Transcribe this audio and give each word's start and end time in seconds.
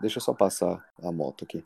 Deixa 0.00 0.18
eu 0.18 0.22
só 0.22 0.32
passar 0.32 0.84
a 1.02 1.10
moto 1.10 1.44
aqui. 1.44 1.64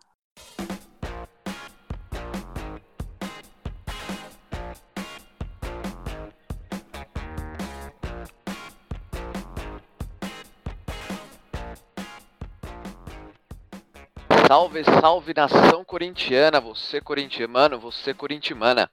Salve, 14.49 14.85
salve 14.85 15.35
nação 15.35 15.85
corintiana, 15.85 16.61
você 16.61 17.01
corintiano, 17.01 17.79
você 17.79 18.15
corintiana. 18.15 18.91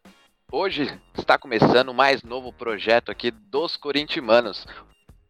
Hoje 0.51 0.99
está 1.17 1.37
começando 1.37 1.93
mais 1.93 2.23
novo 2.23 2.51
projeto 2.51 3.11
aqui 3.11 3.29
dos 3.29 3.77
Corintianos. 3.77 4.65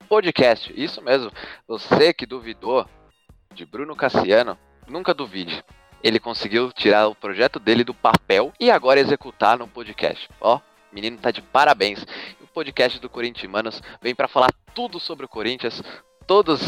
Podcast, 0.08 0.74
isso 0.76 1.02
mesmo. 1.02 1.32
Você 1.68 2.14
que 2.14 2.26
duvidou 2.26 2.88
de 3.54 3.66
Bruno 3.66 3.96
Cassiano, 3.96 4.58
nunca 4.88 5.14
duvide. 5.14 5.64
Ele 6.04 6.20
conseguiu 6.20 6.72
tirar 6.72 7.08
o 7.08 7.16
projeto 7.16 7.60
dele 7.60 7.84
do 7.84 7.94
papel 7.94 8.54
e 8.60 8.70
agora 8.70 9.00
executar 9.00 9.58
no 9.58 9.68
podcast. 9.68 10.30
Ó, 10.40 10.60
menino 10.92 11.18
tá 11.18 11.32
de 11.32 11.42
parabéns. 11.42 12.06
O 12.42 12.48
podcast 12.48 13.00
do 13.00 13.10
Corintianos 13.10 13.82
vem 14.02 14.16
para 14.16 14.28
falar 14.28 14.54
tudo 14.74 15.00
sobre 15.00 15.26
o 15.26 15.30
Corinthians, 15.30 15.82
todas. 16.30 16.62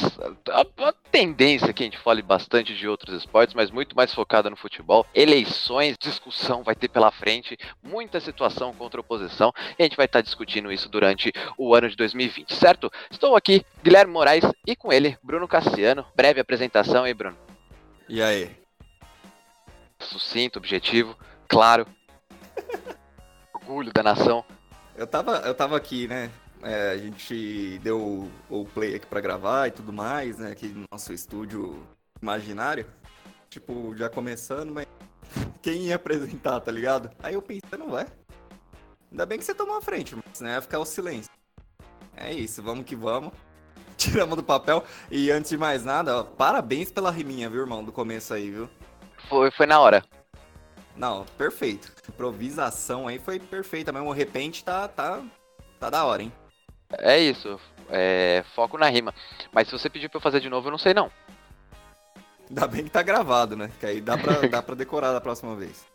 A, 0.49 0.61
a, 0.87 0.93
tendência 1.11 1.71
que 1.71 1.83
a 1.83 1.85
gente 1.85 1.99
fale 1.99 2.23
bastante 2.23 2.73
de 2.73 2.87
outros 2.87 3.15
esportes, 3.15 3.53
mas 3.53 3.69
muito 3.69 3.95
mais 3.95 4.11
focada 4.11 4.49
no 4.49 4.55
futebol. 4.55 5.05
Eleições, 5.13 5.97
discussão 5.99 6.63
vai 6.63 6.73
ter 6.73 6.87
pela 6.87 7.11
frente, 7.11 7.55
muita 7.83 8.19
situação 8.19 8.73
contra 8.73 8.99
oposição. 8.99 9.53
E 9.77 9.83
a 9.83 9.85
gente 9.85 9.95
vai 9.95 10.07
estar 10.07 10.21
discutindo 10.21 10.71
isso 10.71 10.89
durante 10.89 11.31
o 11.59 11.75
ano 11.75 11.87
de 11.87 11.95
2020, 11.95 12.55
certo? 12.55 12.91
Estou 13.11 13.35
aqui, 13.35 13.63
Guilherme 13.83 14.11
Moraes, 14.11 14.43
e 14.65 14.75
com 14.75 14.91
ele, 14.91 15.15
Bruno 15.21 15.47
Cassiano. 15.47 16.07
Breve 16.15 16.39
apresentação 16.39 17.03
aí, 17.03 17.13
Bruno. 17.13 17.37
E 18.09 18.19
aí? 18.19 18.49
Sucinto, 19.99 20.57
objetivo, 20.57 21.15
claro. 21.47 21.85
Orgulho 23.53 23.93
da 23.93 24.01
nação. 24.01 24.43
Eu 24.95 25.05
tava, 25.05 25.37
eu 25.45 25.53
tava 25.53 25.77
aqui, 25.77 26.07
né? 26.07 26.31
É, 26.63 26.91
a 26.91 26.97
gente 26.97 27.79
deu 27.79 28.29
o 28.49 28.65
play 28.65 28.95
aqui 28.95 29.07
para 29.07 29.19
gravar 29.19 29.67
e 29.67 29.71
tudo 29.71 29.91
mais, 29.91 30.37
né? 30.37 30.51
Aqui 30.51 30.67
no 30.67 30.85
nosso 30.91 31.11
estúdio 31.11 31.81
imaginário. 32.21 32.85
Tipo, 33.49 33.95
já 33.97 34.09
começando, 34.09 34.71
mas 34.71 34.87
quem 35.61 35.87
ia 35.87 35.95
apresentar, 35.95 36.59
tá 36.59 36.71
ligado? 36.71 37.09
Aí 37.21 37.33
eu 37.33 37.41
pensei, 37.41 37.77
não 37.77 37.89
vai. 37.89 38.05
Ainda 39.11 39.25
bem 39.25 39.37
que 39.37 39.43
você 39.43 39.53
tomou 39.53 39.75
a 39.75 39.81
frente, 39.81 40.15
mas 40.15 40.39
né? 40.39 40.53
Ia 40.53 40.61
ficar 40.61 40.79
o 40.79 40.85
silêncio. 40.85 41.31
É 42.15 42.31
isso, 42.31 42.61
vamos 42.61 42.85
que 42.85 42.95
vamos. 42.95 43.33
Tiramos 43.97 44.35
do 44.35 44.43
papel. 44.43 44.83
E 45.09 45.31
antes 45.31 45.49
de 45.49 45.57
mais 45.57 45.83
nada, 45.83 46.19
ó, 46.19 46.23
parabéns 46.23 46.91
pela 46.91 47.11
riminha, 47.11 47.49
viu, 47.49 47.61
irmão? 47.61 47.83
Do 47.83 47.91
começo 47.91 48.33
aí, 48.33 48.51
viu? 48.51 48.69
Foi, 49.27 49.51
foi 49.51 49.65
na 49.65 49.79
hora. 49.79 50.03
Não, 50.95 51.25
perfeito. 51.37 51.91
Improvisação 52.07 53.07
aí 53.07 53.19
foi 53.19 53.39
perfeita 53.39 53.91
mesmo. 53.91 54.09
O 54.09 54.13
repente 54.13 54.63
tá, 54.63 54.87
tá, 54.87 55.21
tá 55.79 55.89
da 55.89 56.05
hora, 56.05 56.23
hein? 56.23 56.31
É 56.97 57.19
isso. 57.19 57.59
É, 57.89 58.43
foco 58.55 58.77
na 58.77 58.89
rima. 58.89 59.13
Mas 59.51 59.67
se 59.67 59.73
você 59.73 59.89
pedir 59.89 60.09
pra 60.09 60.17
eu 60.17 60.21
fazer 60.21 60.39
de 60.39 60.49
novo, 60.49 60.67
eu 60.67 60.71
não 60.71 60.77
sei 60.77 60.93
não. 60.93 61.11
Ainda 62.49 62.67
bem 62.67 62.83
que 62.83 62.89
tá 62.89 63.01
gravado, 63.01 63.55
né? 63.55 63.71
Que 63.79 63.85
aí 63.85 64.01
dá 64.01 64.17
pra, 64.17 64.33
dá 64.47 64.61
pra 64.61 64.75
decorar 64.75 65.11
da 65.11 65.21
próxima 65.21 65.55
vez. 65.55 65.85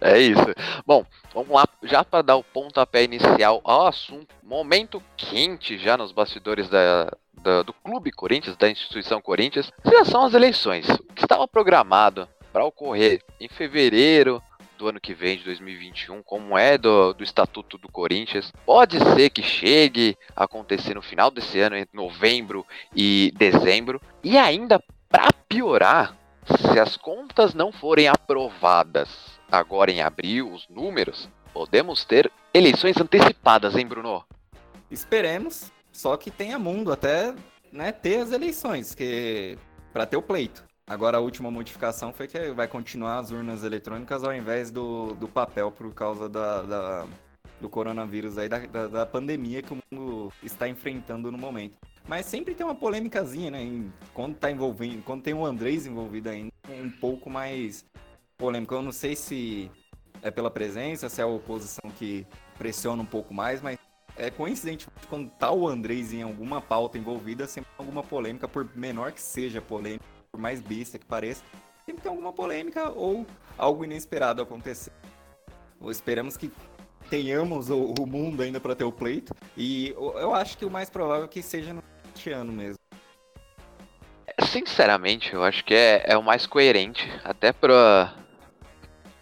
É 0.00 0.18
isso. 0.18 0.46
Bom, 0.86 1.04
vamos 1.34 1.50
lá, 1.50 1.66
já 1.82 2.02
para 2.02 2.22
dar 2.22 2.36
o 2.36 2.42
pontapé 2.42 3.04
inicial 3.04 3.60
ao 3.62 3.86
assunto, 3.86 4.34
momento 4.42 5.02
quente 5.14 5.76
já 5.76 5.94
nos 5.96 6.10
bastidores 6.10 6.70
da, 6.70 7.10
da, 7.42 7.62
do 7.62 7.74
Clube 7.74 8.10
Corinthians, 8.10 8.56
da 8.56 8.70
instituição 8.70 9.20
Corinthians, 9.20 9.70
já 9.84 10.06
são 10.06 10.24
as 10.24 10.32
eleições. 10.32 10.88
O 10.88 11.12
que 11.12 11.22
estava 11.22 11.46
programado 11.46 12.26
para 12.50 12.64
ocorrer 12.64 13.22
em 13.38 13.48
fevereiro 13.48 14.42
do 14.78 14.88
ano 14.88 15.00
que 15.00 15.12
vem, 15.12 15.36
de 15.36 15.44
2021, 15.44 16.22
como 16.22 16.56
é 16.56 16.78
do, 16.78 17.12
do 17.12 17.24
Estatuto 17.24 17.76
do 17.76 17.90
Corinthians. 17.90 18.52
Pode 18.64 18.98
ser 18.98 19.30
que 19.30 19.42
chegue 19.42 20.16
a 20.34 20.44
acontecer 20.44 20.94
no 20.94 21.02
final 21.02 21.30
desse 21.30 21.58
ano, 21.60 21.76
entre 21.76 21.96
novembro 21.96 22.64
e 22.94 23.32
dezembro. 23.36 24.00
E 24.22 24.38
ainda, 24.38 24.82
para 25.08 25.32
piorar, 25.48 26.16
se 26.46 26.78
as 26.78 26.96
contas 26.96 27.52
não 27.52 27.72
forem 27.72 28.08
aprovadas 28.08 29.08
agora 29.50 29.90
em 29.90 30.00
abril, 30.00 30.52
os 30.52 30.66
números, 30.68 31.28
podemos 31.52 32.04
ter 32.04 32.30
eleições 32.54 32.96
antecipadas, 32.96 33.76
hein, 33.76 33.86
Bruno? 33.86 34.24
Esperemos, 34.90 35.72
só 35.92 36.16
que 36.16 36.30
tenha 36.30 36.58
mundo 36.58 36.92
até 36.92 37.34
né, 37.72 37.92
ter 37.92 38.20
as 38.20 38.30
eleições, 38.30 38.94
que 38.94 39.58
para 39.92 40.06
ter 40.06 40.16
o 40.16 40.22
pleito. 40.22 40.67
Agora 40.88 41.18
a 41.18 41.20
última 41.20 41.50
modificação 41.50 42.14
foi 42.14 42.26
que 42.26 42.50
vai 42.52 42.66
continuar 42.66 43.18
as 43.18 43.30
urnas 43.30 43.62
eletrônicas 43.62 44.24
ao 44.24 44.34
invés 44.34 44.70
do, 44.70 45.14
do 45.16 45.28
papel 45.28 45.70
por 45.70 45.92
causa 45.92 46.30
da, 46.30 46.62
da 46.62 47.06
do 47.60 47.68
coronavírus 47.68 48.38
aí, 48.38 48.48
da, 48.48 48.58
da, 48.60 48.86
da, 48.86 49.04
pandemia 49.04 49.60
que 49.60 49.74
o 49.74 49.78
mundo 49.90 50.32
está 50.42 50.68
enfrentando 50.68 51.30
no 51.30 51.36
momento. 51.36 51.76
Mas 52.06 52.24
sempre 52.24 52.54
tem 52.54 52.64
uma 52.64 52.74
polêmicazinha, 52.74 53.50
né? 53.50 53.60
Em, 53.60 53.92
quando 54.14 54.36
tá 54.36 54.50
envolvendo, 54.50 55.02
quando 55.02 55.22
tem 55.22 55.34
o 55.34 55.44
Andrés 55.44 55.84
envolvido 55.84 56.30
ainda, 56.30 56.52
é 56.68 56.80
um 56.80 56.88
pouco 56.88 57.28
mais 57.28 57.84
polêmico. 58.38 58.74
Eu 58.74 58.80
não 58.80 58.92
sei 58.92 59.16
se 59.16 59.70
é 60.22 60.30
pela 60.30 60.50
presença, 60.50 61.08
se 61.08 61.20
é 61.20 61.24
a 61.24 61.26
oposição 61.26 61.90
que 61.98 62.26
pressiona 62.56 63.02
um 63.02 63.06
pouco 63.06 63.34
mais, 63.34 63.60
mas 63.60 63.76
é 64.16 64.30
coincidente 64.30 64.86
quando 65.10 65.28
tá 65.30 65.50
o 65.50 65.68
Andrés 65.68 66.12
em 66.12 66.22
alguma 66.22 66.60
pauta 66.62 66.96
envolvida, 66.96 67.46
sempre 67.46 67.70
alguma 67.76 68.02
polêmica, 68.02 68.48
por 68.48 68.68
menor 68.74 69.12
que 69.12 69.20
seja 69.20 69.58
a 69.58 69.62
polêmica 69.62 70.17
por 70.30 70.40
mais 70.40 70.60
besta 70.60 70.98
que 70.98 71.06
pareça, 71.06 71.42
sempre 71.84 72.02
tem 72.02 72.10
alguma 72.10 72.32
polêmica 72.32 72.90
ou 72.90 73.26
algo 73.56 73.84
inesperado 73.84 74.42
acontecer. 74.42 74.92
Esperamos 75.88 76.36
que 76.36 76.50
tenhamos 77.08 77.70
o, 77.70 77.94
o 77.98 78.06
mundo 78.06 78.42
ainda 78.42 78.60
para 78.60 78.74
ter 78.74 78.84
o 78.84 78.92
pleito. 78.92 79.34
E 79.56 79.90
eu 79.96 80.34
acho 80.34 80.58
que 80.58 80.64
o 80.64 80.70
mais 80.70 80.90
provável 80.90 81.24
é 81.24 81.28
que 81.28 81.42
seja 81.42 81.72
no 81.72 81.82
ano 82.34 82.52
mesmo. 82.52 82.78
Sinceramente, 84.42 85.32
eu 85.32 85.42
acho 85.42 85.64
que 85.64 85.74
é, 85.74 86.02
é 86.04 86.18
o 86.18 86.22
mais 86.22 86.46
coerente, 86.46 87.08
até 87.24 87.52
para 87.52 88.14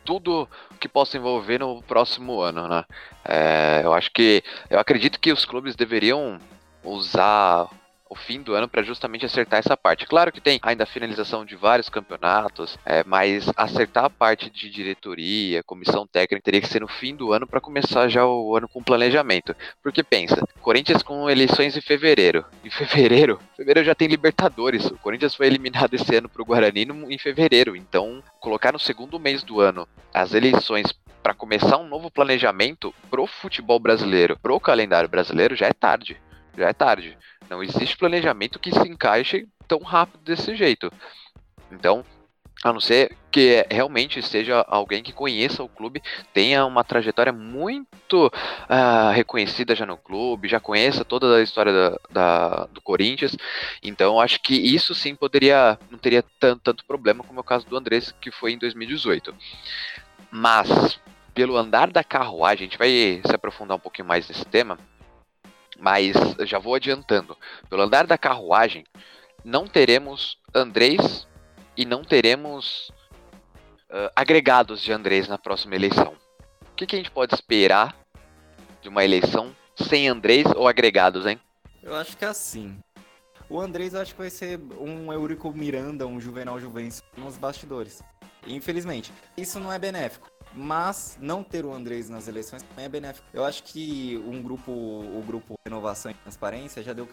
tudo 0.05 0.49
que 0.81 0.89
possa 0.89 1.17
envolver 1.17 1.59
no 1.59 1.83
próximo 1.83 2.41
ano, 2.41 2.69
né? 2.69 2.85
É, 3.25 3.81
eu 3.85 3.93
acho 3.93 4.11
que 4.13 4.43
eu 4.71 4.79
acredito 4.79 5.21
que 5.21 5.33
os 5.33 5.45
clubes 5.45 5.75
deveriam 5.75 6.39
usar 6.83 7.69
o 8.09 8.15
fim 8.15 8.43
do 8.43 8.55
ano 8.55 8.69
para 8.69 8.83
justamente 8.83 9.27
acertar 9.27 9.59
essa 9.59 9.77
parte. 9.77 10.07
Claro 10.07 10.33
que 10.33 10.41
tem 10.41 10.59
ainda 10.63 10.85
a 10.85 10.87
finalização 10.87 11.45
de 11.45 11.57
vários 11.57 11.89
campeonatos, 11.89 12.79
é, 12.85 13.03
mas 13.05 13.51
acertar 13.57 14.05
a 14.05 14.11
parte 14.11 14.51
de 14.51 14.71
diretoria, 14.71 15.63
comissão 15.63 16.07
técnica, 16.07 16.43
teria 16.43 16.61
que 16.61 16.69
ser 16.69 16.81
no 16.81 16.89
fim 16.89 17.15
do 17.15 17.33
ano 17.33 17.47
para 17.47 17.61
começar 17.61 18.09
já 18.09 18.25
o 18.27 18.57
ano 18.57 18.69
com 18.69 18.83
planejamento. 18.83 19.55
Porque 19.83 20.03
pensa, 20.03 20.47
Corinthians 20.61 21.03
com 21.03 21.29
eleições 21.29 21.77
em 21.77 21.81
fevereiro. 21.81 22.45
Em 22.65 22.71
fevereiro, 22.71 23.41
fevereiro 23.57 23.87
já 23.87 23.95
tem 23.95 24.09
Libertadores. 24.09 24.87
O 24.87 24.99
Corinthians 24.99 25.35
foi 25.35 25.47
eliminado 25.47 25.95
esse 25.95 26.15
ano 26.15 26.29
para 26.29 26.43
o 26.43 26.45
Guarani 26.45 26.87
em 27.09 27.19
fevereiro. 27.19 27.75
Então, 27.75 28.23
colocar 28.41 28.73
no 28.73 28.79
segundo 28.79 29.19
mês 29.19 29.43
do 29.43 29.61
ano 29.61 29.89
as 30.13 30.35
eleições 30.35 30.93
para 31.23 31.35
começar 31.35 31.77
um 31.77 31.89
novo 31.89 32.11
planejamento 32.11 32.95
pro 33.11 33.27
futebol 33.27 33.81
brasileiro, 33.81 34.39
pro 34.41 34.61
calendário 34.61 35.09
brasileiro, 35.09 35.57
já 35.57 35.67
é 35.67 35.73
tarde. 35.73 36.17
Já 36.57 36.69
é 36.69 36.73
tarde. 36.73 37.19
Não 37.49 37.63
existe 37.63 37.97
planejamento 37.97 38.59
que 38.59 38.73
se 38.73 38.89
encaixe 38.89 39.47
tão 39.67 39.79
rápido 39.81 40.23
desse 40.23 40.55
jeito. 40.55 40.93
Então, 41.71 42.05
a 42.65 42.73
não 42.73 42.81
ser 42.81 43.17
que 43.31 43.67
realmente 43.71 44.23
seja 44.23 44.65
alguém 44.67 45.03
que 45.03 45.13
conheça 45.13 45.63
o 45.63 45.69
clube, 45.69 46.03
tenha 46.33 46.65
uma 46.65 46.83
trajetória 46.83 47.33
muito 47.33 48.27
uh, 48.27 49.13
reconhecida 49.13 49.75
já 49.75 49.85
no 49.85 49.97
clube, 49.97 50.49
já 50.49 50.59
conheça 50.59 51.05
toda 51.05 51.37
a 51.37 51.43
história 51.43 51.73
da, 51.73 51.99
da, 52.11 52.67
do 52.67 52.81
Corinthians. 52.81 53.37
Então, 53.83 54.19
acho 54.19 54.41
que 54.41 54.55
isso 54.55 54.95
sim 54.95 55.15
poderia, 55.15 55.79
não 55.91 55.99
teria 55.99 56.25
tanto, 56.41 56.63
tanto 56.63 56.85
problema 56.87 57.23
como 57.23 57.39
é 57.39 57.43
o 57.43 57.45
caso 57.45 57.67
do 57.67 57.77
Andrés, 57.77 58.13
que 58.21 58.31
foi 58.31 58.53
em 58.53 58.59
2018. 58.59 59.35
Mas, 60.31 60.99
pelo 61.35 61.57
andar 61.57 61.91
da 61.91 62.03
carruagem, 62.03 62.67
a 62.67 62.71
gente 62.71 62.79
vai 62.79 63.21
se 63.25 63.35
aprofundar 63.35 63.77
um 63.77 63.81
pouquinho 63.81 64.09
mais 64.09 64.27
nesse 64.29 64.45
tema. 64.47 64.79
Mas 65.79 66.15
já 66.41 66.59
vou 66.59 66.75
adiantando. 66.75 67.37
Pelo 67.69 67.83
andar 67.83 68.07
da 68.07 68.19
carruagem, 68.19 68.85
não 69.45 69.67
teremos 69.67 70.39
Andrés 70.55 71.27
e 71.77 71.85
não 71.85 72.03
teremos 72.03 72.91
uh, 73.91 74.11
agregados 74.15 74.81
de 74.81 74.93
Andrés 74.93 75.29
na 75.29 75.39
próxima 75.39 75.75
eleição. 75.75 76.15
O 76.63 76.75
que, 76.77 76.87
que, 76.87 76.97
a 76.97 76.99
gente 76.99 77.11
pode 77.11 77.35
esperar 77.35 77.97
de 78.83 78.89
uma 78.89 79.05
eleição 79.05 79.55
sem 79.77 80.09
Andrés 80.09 80.47
ou 80.55 80.67
agregados, 80.67 81.27
hein? 81.27 81.41
Eu 81.83 81.95
acho 81.95 82.17
que 82.17 82.25
é 82.25 82.29
assim. 82.29 82.79
O 83.49 83.61
Andrés 83.61 83.95
acho 83.95 84.13
que 84.13 84.21
vai 84.21 84.31
ser 84.31 84.59
um 84.79 85.13
Eurico 85.13 85.53
Miranda, 85.53 86.07
um 86.07 86.21
Juvenal 86.21 86.59
Juvencio 86.59 87.05
nos 87.17 87.37
bastidores. 87.37 88.03
Infelizmente, 88.47 89.13
isso 89.37 89.61
não 89.61 89.73
é 89.73 89.79
benéfico. 89.79 90.29
Mas 90.57 91.19
não 91.21 91.45
ter 91.45 91.65
o 91.67 91.73
Andrés 91.73 92.09
nas 92.09 92.27
eleições 92.27 92.63
também 92.63 92.87
é 92.87 92.89
benéfico. 92.89 93.27
Eu 93.33 93.45
acho 93.45 93.63
que 93.63 94.17
um 94.27 94.43
grupo, 94.43 94.73
o 94.73 95.23
grupo 95.27 95.55
Renovação 95.65 96.11
e 96.11 96.15
Transparência 96.15 96.83
já 96.83 96.93
deu 96.93 97.07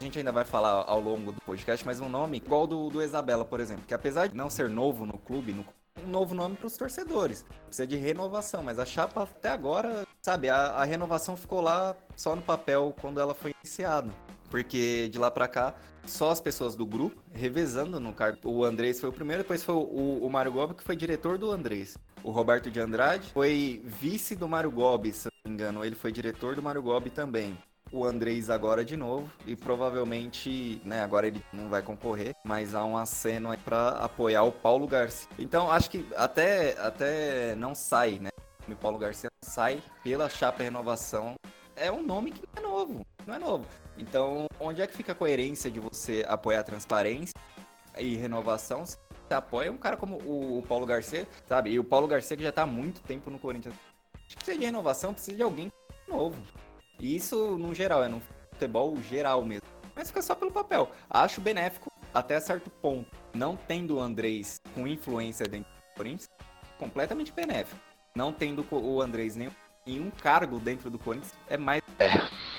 a 0.00 0.04
gente 0.04 0.16
ainda 0.16 0.30
vai 0.30 0.44
falar 0.44 0.84
ao 0.86 1.00
longo 1.00 1.32
do 1.32 1.40
podcast, 1.40 1.84
mas 1.84 2.00
um 2.00 2.08
nome 2.08 2.36
igual 2.36 2.68
do, 2.68 2.88
do 2.88 3.02
Isabela, 3.02 3.44
por 3.44 3.58
exemplo, 3.58 3.84
que 3.84 3.92
apesar 3.92 4.28
de 4.28 4.36
não 4.36 4.48
ser 4.48 4.68
novo 4.68 5.04
no 5.04 5.18
clube, 5.18 5.52
no, 5.52 5.64
um 6.04 6.08
novo 6.08 6.36
nome 6.36 6.56
para 6.56 6.68
os 6.68 6.76
torcedores. 6.76 7.44
Precisa 7.66 7.86
de 7.86 7.96
renovação, 7.96 8.62
mas 8.62 8.78
a 8.78 8.86
chapa 8.86 9.24
até 9.24 9.48
agora, 9.48 10.06
sabe, 10.22 10.48
a, 10.48 10.56
a 10.56 10.84
renovação 10.84 11.36
ficou 11.36 11.60
lá 11.60 11.96
só 12.14 12.36
no 12.36 12.42
papel 12.42 12.94
quando 13.00 13.20
ela 13.20 13.34
foi 13.34 13.52
iniciada. 13.60 14.10
Porque 14.50 15.08
de 15.08 15.18
lá 15.18 15.30
para 15.30 15.48
cá, 15.48 15.74
só 16.06 16.30
as 16.30 16.40
pessoas 16.40 16.74
do 16.74 16.86
grupo 16.86 17.22
revezando 17.32 18.00
no 18.00 18.12
cargo. 18.12 18.38
O 18.44 18.64
Andrés 18.64 19.00
foi 19.00 19.10
o 19.10 19.12
primeiro, 19.12 19.42
depois 19.42 19.62
foi 19.62 19.74
o, 19.74 20.20
o 20.22 20.30
Mário 20.30 20.52
Gobi, 20.52 20.74
que 20.74 20.82
foi 20.82 20.96
diretor 20.96 21.36
do 21.36 21.50
Andrés. 21.50 21.98
O 22.22 22.30
Roberto 22.30 22.70
de 22.70 22.80
Andrade 22.80 23.30
foi 23.32 23.82
vice 23.84 24.36
do 24.36 24.48
Mário 24.48 24.70
Gobi, 24.70 25.12
se 25.12 25.26
não 25.26 25.50
me 25.50 25.54
engano. 25.54 25.84
Ele 25.84 25.94
foi 25.94 26.12
diretor 26.12 26.54
do 26.54 26.62
Mário 26.62 26.82
Gobi 26.82 27.10
também 27.10 27.56
o 27.92 28.04
Andrés 28.04 28.50
agora 28.50 28.84
de 28.84 28.96
novo 28.96 29.30
e 29.46 29.56
provavelmente, 29.56 30.80
né, 30.84 31.02
agora 31.02 31.26
ele 31.26 31.42
não 31.52 31.68
vai 31.68 31.82
concorrer, 31.82 32.34
mas 32.44 32.74
há 32.74 32.84
um 32.84 32.96
aceno 32.96 33.56
para 33.64 33.90
apoiar 33.90 34.42
o 34.42 34.52
Paulo 34.52 34.86
Garcia. 34.86 35.28
Então, 35.38 35.70
acho 35.70 35.90
que 35.90 36.06
até 36.16 36.78
até 36.78 37.54
não 37.54 37.74
sai, 37.74 38.18
né? 38.18 38.30
O 38.68 38.76
Paulo 38.76 38.98
Garcia 38.98 39.30
sai 39.42 39.82
pela 40.04 40.28
chapa 40.28 40.62
renovação. 40.62 41.34
É 41.74 41.90
um 41.90 42.02
nome 42.02 42.32
que 42.32 42.42
não 42.54 42.62
é 42.62 42.66
novo, 42.66 43.06
não 43.26 43.34
é 43.34 43.38
novo. 43.38 43.66
Então, 43.96 44.46
onde 44.60 44.82
é 44.82 44.86
que 44.86 44.94
fica 44.94 45.12
a 45.12 45.14
coerência 45.14 45.70
de 45.70 45.80
você 45.80 46.24
apoiar 46.28 46.60
a 46.60 46.64
transparência 46.64 47.34
e 47.96 48.16
renovação? 48.16 48.84
Você 49.28 49.34
apoia 49.34 49.70
um 49.70 49.76
cara 49.76 49.94
como 49.94 50.16
o, 50.24 50.64
Paulo 50.66 50.86
Garcia, 50.86 51.28
sabe? 51.46 51.70
E 51.70 51.78
o 51.78 51.84
Paulo 51.84 52.08
Garcia 52.08 52.34
que 52.34 52.42
já 52.42 52.50
tá 52.50 52.62
há 52.62 52.66
muito 52.66 53.02
tempo 53.02 53.30
no 53.30 53.38
Corinthians. 53.38 53.74
Precisa 54.34 54.58
de 54.58 54.64
renovação, 54.64 55.12
precisa 55.12 55.36
de 55.36 55.42
alguém 55.42 55.70
novo. 56.08 56.40
E 56.98 57.14
isso, 57.14 57.58
no 57.58 57.74
geral, 57.74 58.02
é 58.02 58.08
no 58.08 58.22
futebol 58.52 58.96
geral 59.02 59.44
mesmo. 59.44 59.68
Mas 59.94 60.08
fica 60.08 60.22
só 60.22 60.34
pelo 60.34 60.50
papel. 60.50 60.90
Acho 61.10 61.42
benéfico 61.42 61.92
até 62.14 62.40
certo 62.40 62.70
ponto. 62.70 63.10
Não 63.34 63.54
tendo 63.54 63.96
o 63.96 64.00
Andrés 64.00 64.62
com 64.74 64.86
influência 64.86 65.46
dentro 65.46 65.70
do 65.70 65.96
Corinthians, 65.96 66.30
completamente 66.78 67.30
benéfico. 67.30 67.78
Não 68.14 68.32
tendo 68.32 68.66
o 68.70 69.02
Andrés 69.02 69.36
nem 69.36 69.50
em 69.86 70.00
um 70.00 70.10
cargo 70.10 70.58
dentro 70.58 70.88
do 70.88 70.98
Corinthians, 70.98 71.34
é 71.50 71.58
mais. 71.58 71.82
É, 71.98 72.08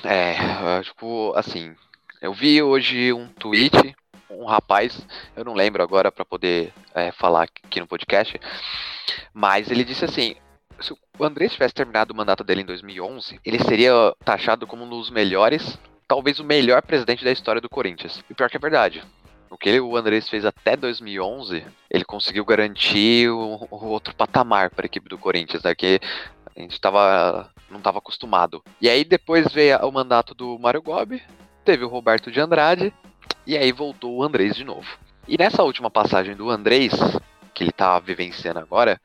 é, 0.08 0.84
tipo, 0.84 1.34
assim. 1.36 1.76
Eu 2.22 2.34
vi 2.34 2.62
hoje 2.62 3.14
um 3.14 3.28
tweet, 3.30 3.96
um 4.30 4.46
rapaz, 4.46 5.00
eu 5.36 5.44
não 5.44 5.54
lembro 5.54 5.82
agora 5.82 6.12
para 6.12 6.26
poder 6.26 6.74
é, 6.94 7.12
falar 7.12 7.44
aqui 7.44 7.80
no 7.80 7.88
podcast, 7.88 8.40
mas 9.34 9.70
ele 9.72 9.84
disse 9.84 10.06
assim: 10.06 10.36
se 10.80 10.94
o 10.94 11.24
Andrés 11.24 11.54
tivesse 11.54 11.74
terminado 11.74 12.14
o 12.14 12.18
mandato 12.18 12.44
dele 12.44 12.62
em 12.62 12.66
2011, 12.66 13.40
ele 13.44 13.60
seria 13.60 13.92
taxado 14.24 14.68
como 14.68 14.84
um 14.84 14.90
dos 14.90 15.10
melhores, 15.10 15.78
talvez 16.08 16.40
o 16.40 16.44
melhor 16.44 16.82
presidente 16.82 17.24
da 17.24 17.32
história 17.32 17.62
do 17.62 17.70
Corinthians. 17.70 18.24
E 18.30 18.34
pior 18.34 18.50
que 18.50 18.58
é 18.58 18.60
verdade. 18.60 19.04
O 19.50 19.58
que 19.58 19.80
o 19.80 19.98
Andrés 19.98 20.30
fez 20.30 20.46
até 20.46 20.78
2011, 20.78 21.66
ele 21.90 22.06
conseguiu 22.06 22.46
garantir 22.46 23.30
o, 23.30 23.68
o 23.72 23.88
outro 23.88 24.14
patamar 24.14 24.70
para 24.70 24.86
a 24.86 24.88
equipe 24.88 25.10
do 25.10 25.18
Corinthians, 25.18 25.64
né? 25.64 25.74
Que 25.74 26.00
a 26.56 26.60
gente 26.60 26.80
tava, 26.80 27.50
não 27.70 27.80
estava 27.80 27.98
acostumado. 27.98 28.64
E 28.80 28.88
aí 28.88 29.04
depois 29.04 29.52
veio 29.52 29.80
o 29.80 29.92
mandato 29.92 30.36
do 30.36 30.60
Mário 30.60 30.84
Gobi, 30.84 31.24
teve 31.66 31.84
o 31.84 31.88
Roberto 31.88 32.32
de 32.32 32.40
Andrade, 32.40 32.94
e 33.50 33.58
aí 33.58 33.72
voltou 33.72 34.16
o 34.16 34.24
Andrés 34.24 34.56
de 34.56 34.64
novo. 34.64 34.88
E 35.28 35.36
nessa 35.36 35.64
última 35.64 35.90
passagem 35.90 36.36
do 36.36 36.52
Andrés, 36.52 36.94
que 37.52 37.64
ele 37.64 37.72
tá 37.72 37.98
vivenciando 37.98 38.60
agora, 38.60 39.02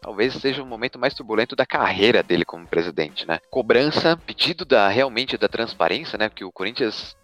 talvez 0.00 0.32
seja 0.34 0.62
o 0.62 0.66
momento 0.66 0.96
mais 0.96 1.12
turbulento 1.12 1.56
da 1.56 1.66
carreira 1.66 2.22
dele 2.22 2.44
como 2.44 2.64
presidente, 2.68 3.26
né? 3.26 3.40
Cobrança, 3.50 4.16
pedido 4.24 4.64
da 4.64 4.86
realmente 4.86 5.36
da 5.36 5.48
transparência, 5.48 6.16
né? 6.16 6.30
Que 6.30 6.44
o 6.44 6.52
Corinthians 6.52 7.16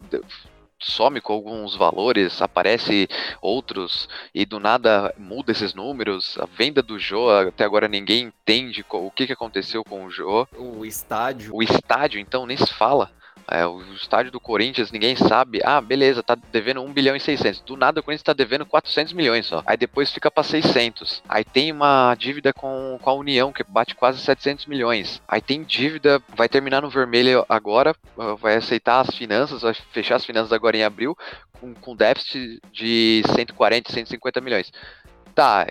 some 0.80 1.20
com 1.20 1.32
alguns 1.32 1.76
valores, 1.76 2.42
aparece 2.42 3.08
outros 3.40 4.08
e 4.34 4.44
do 4.44 4.58
nada 4.58 5.14
muda 5.16 5.52
esses 5.52 5.72
números. 5.72 6.36
A 6.36 6.46
venda 6.46 6.82
do 6.82 6.98
Jô, 6.98 7.30
até 7.30 7.62
agora 7.64 7.86
ninguém 7.86 8.24
entende 8.24 8.84
o 8.90 9.10
que, 9.12 9.28
que 9.28 9.32
aconteceu 9.32 9.84
com 9.84 10.04
o 10.04 10.10
Jô. 10.10 10.48
O 10.56 10.84
estádio. 10.84 11.54
O 11.54 11.62
estádio, 11.62 12.18
então, 12.18 12.44
nem 12.44 12.56
se 12.56 12.74
fala. 12.74 13.10
É, 13.48 13.64
o 13.64 13.80
estádio 13.94 14.32
do 14.32 14.40
Corinthians, 14.40 14.90
ninguém 14.90 15.14
sabe. 15.14 15.60
Ah, 15.64 15.80
beleza, 15.80 16.22
tá 16.22 16.36
devendo 16.50 16.82
1 16.82 16.92
bilhão 16.92 17.14
e 17.14 17.20
600. 17.20 17.60
Do 17.60 17.76
nada 17.76 18.00
o 18.00 18.02
Corinthians 18.02 18.24
tá 18.24 18.32
devendo 18.32 18.66
400 18.66 19.12
milhões 19.12 19.46
só. 19.46 19.62
Aí 19.64 19.76
depois 19.76 20.10
fica 20.10 20.30
para 20.30 20.42
600. 20.42 21.22
Aí 21.28 21.44
tem 21.44 21.70
uma 21.70 22.14
dívida 22.16 22.52
com, 22.52 22.98
com 23.00 23.10
a 23.10 23.14
União, 23.14 23.52
que 23.52 23.62
bate 23.62 23.94
quase 23.94 24.20
700 24.20 24.66
milhões. 24.66 25.22
Aí 25.28 25.40
tem 25.40 25.62
dívida, 25.62 26.20
vai 26.36 26.48
terminar 26.48 26.82
no 26.82 26.90
vermelho 26.90 27.46
agora, 27.48 27.94
vai 28.40 28.56
aceitar 28.56 29.00
as 29.00 29.14
finanças, 29.14 29.62
vai 29.62 29.74
fechar 29.92 30.16
as 30.16 30.24
finanças 30.24 30.52
agora 30.52 30.76
em 30.76 30.82
abril, 30.82 31.16
com, 31.60 31.72
com 31.74 31.94
déficit 31.94 32.60
de 32.72 33.22
140, 33.32 33.92
150 33.92 34.40
milhões. 34.40 34.72
Tá, 35.34 35.66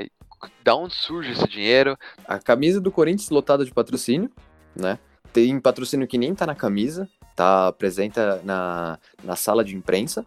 da 0.64 0.76
onde 0.76 0.96
surge 0.96 1.32
esse 1.32 1.48
dinheiro? 1.48 1.98
A 2.26 2.40
camisa 2.40 2.80
do 2.80 2.92
Corinthians 2.92 3.30
lotada 3.30 3.66
de 3.66 3.74
patrocínio, 3.74 4.32
né? 4.76 4.98
Tem 5.34 5.60
patrocínio 5.60 6.08
que 6.08 6.18
nem 6.18 6.34
tá 6.34 6.46
na 6.46 6.56
camisa, 6.56 7.10
tá 7.36 7.72
presente 7.72 8.18
na, 8.44 8.98
na 9.24 9.36
sala 9.36 9.64
de 9.64 9.76
imprensa. 9.76 10.26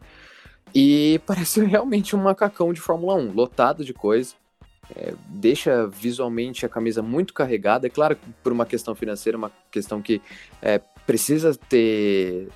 E 0.74 1.20
parece 1.26 1.60
realmente 1.64 2.14
um 2.14 2.22
macacão 2.22 2.72
de 2.72 2.80
Fórmula 2.80 3.14
1, 3.14 3.32
lotado 3.32 3.84
de 3.84 3.94
coisa. 3.94 4.34
É, 4.96 5.12
deixa 5.28 5.86
visualmente 5.86 6.64
a 6.64 6.68
camisa 6.68 7.02
muito 7.02 7.34
carregada. 7.34 7.86
É 7.86 7.90
claro, 7.90 8.16
por 8.42 8.52
uma 8.52 8.64
questão 8.64 8.94
financeira, 8.94 9.36
uma 9.36 9.52
questão 9.70 10.00
que 10.00 10.20
é, 10.62 10.80
precisa 11.06 11.54
ter. 11.54 12.48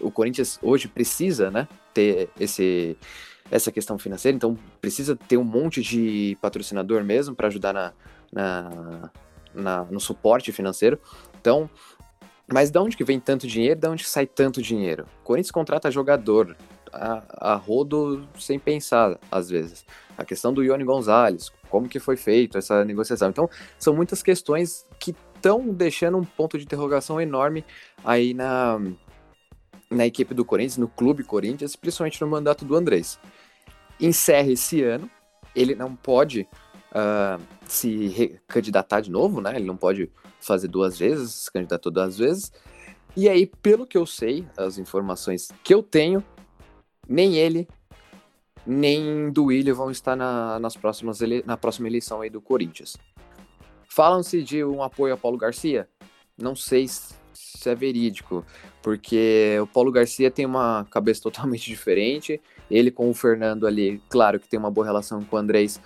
O 0.00 0.10
Corinthians 0.10 0.58
hoje 0.62 0.88
precisa 0.88 1.50
né, 1.50 1.66
ter 1.92 2.28
esse, 2.38 2.96
essa 3.50 3.72
questão 3.72 3.98
financeira, 3.98 4.36
então 4.36 4.56
precisa 4.80 5.16
ter 5.16 5.36
um 5.36 5.44
monte 5.44 5.82
de 5.82 6.36
patrocinador 6.40 7.02
mesmo 7.02 7.34
para 7.34 7.48
ajudar 7.48 7.72
na, 7.72 7.92
na, 8.32 9.10
na, 9.52 9.84
no 9.84 10.00
suporte 10.00 10.52
financeiro. 10.52 10.98
Então, 11.40 11.68
mas 12.52 12.70
de 12.70 12.78
onde 12.78 12.96
que 12.96 13.04
vem 13.04 13.20
tanto 13.20 13.46
dinheiro? 13.46 13.78
De 13.78 13.88
onde 13.88 14.04
sai 14.04 14.26
tanto 14.26 14.60
dinheiro? 14.60 15.06
O 15.20 15.24
Corinthians 15.24 15.50
contrata 15.50 15.90
jogador 15.90 16.56
a, 16.92 17.52
a 17.52 17.54
rodo 17.54 18.26
sem 18.38 18.58
pensar, 18.58 19.18
às 19.30 19.48
vezes. 19.48 19.84
A 20.18 20.24
questão 20.24 20.52
do 20.52 20.62
Ione 20.62 20.84
Gonzalez, 20.84 21.50
como 21.68 21.88
que 21.88 22.00
foi 22.00 22.16
feito 22.16 22.58
essa 22.58 22.84
negociação. 22.84 23.30
Então, 23.30 23.48
são 23.78 23.94
muitas 23.94 24.22
questões 24.22 24.86
que 24.98 25.14
estão 25.34 25.68
deixando 25.68 26.18
um 26.18 26.24
ponto 26.24 26.58
de 26.58 26.64
interrogação 26.64 27.20
enorme 27.20 27.64
aí 28.04 28.34
na, 28.34 28.78
na 29.90 30.06
equipe 30.06 30.34
do 30.34 30.44
Corinthians, 30.44 30.76
no 30.76 30.88
clube 30.88 31.22
Corinthians, 31.22 31.76
principalmente 31.76 32.20
no 32.20 32.26
mandato 32.26 32.64
do 32.64 32.74
Andrés. 32.76 33.18
Encerra 34.00 34.50
esse 34.50 34.82
ano, 34.82 35.08
ele 35.54 35.74
não 35.74 35.94
pode 35.94 36.48
uh, 36.92 37.40
se 37.66 38.38
candidatar 38.48 39.00
de 39.00 39.10
novo, 39.10 39.40
né? 39.40 39.56
Ele 39.56 39.64
não 39.64 39.76
pode 39.76 40.10
fazer 40.40 40.68
duas 40.68 40.98
vezes, 40.98 41.32
se 41.32 41.52
candidatou 41.52 41.90
duas 41.92 42.18
vezes. 42.18 42.52
E 43.16 43.28
aí, 43.28 43.46
pelo 43.46 43.86
que 43.86 43.98
eu 43.98 44.06
sei, 44.06 44.46
as 44.56 44.78
informações 44.78 45.48
que 45.64 45.74
eu 45.74 45.82
tenho, 45.82 46.24
nem 47.08 47.36
ele, 47.36 47.68
nem 48.66 49.30
do 49.30 49.46
Willian 49.46 49.74
vão 49.74 49.90
estar 49.90 50.14
na, 50.14 50.58
nas 50.58 50.76
próximas 50.76 51.18
na 51.44 51.56
próxima 51.56 51.88
eleição 51.88 52.20
aí 52.20 52.30
do 52.30 52.40
Corinthians. 52.40 52.96
Falam-se 53.88 54.42
de 54.42 54.64
um 54.64 54.82
apoio 54.82 55.12
a 55.12 55.16
Paulo 55.16 55.36
Garcia? 55.36 55.88
Não 56.38 56.54
sei 56.54 56.86
se 56.88 57.68
é 57.68 57.74
verídico, 57.74 58.44
porque 58.80 59.58
o 59.60 59.66
Paulo 59.66 59.90
Garcia 59.90 60.30
tem 60.30 60.46
uma 60.46 60.86
cabeça 60.90 61.20
totalmente 61.24 61.66
diferente. 61.66 62.40
Ele 62.70 62.90
com 62.90 63.10
o 63.10 63.14
Fernando 63.14 63.66
ali, 63.66 64.00
claro 64.08 64.38
que 64.38 64.48
tem 64.48 64.58
uma 64.58 64.70
boa 64.70 64.86
relação 64.86 65.24
com 65.24 65.34
o 65.34 65.38
Andrés, 65.38 65.80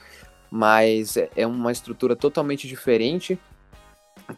mas 0.55 1.17
é, 1.17 1.29
é 1.35 1.45
uma 1.45 1.73
estrutura 1.73 2.15
totalmente 2.15 2.69
diferente 2.69 3.37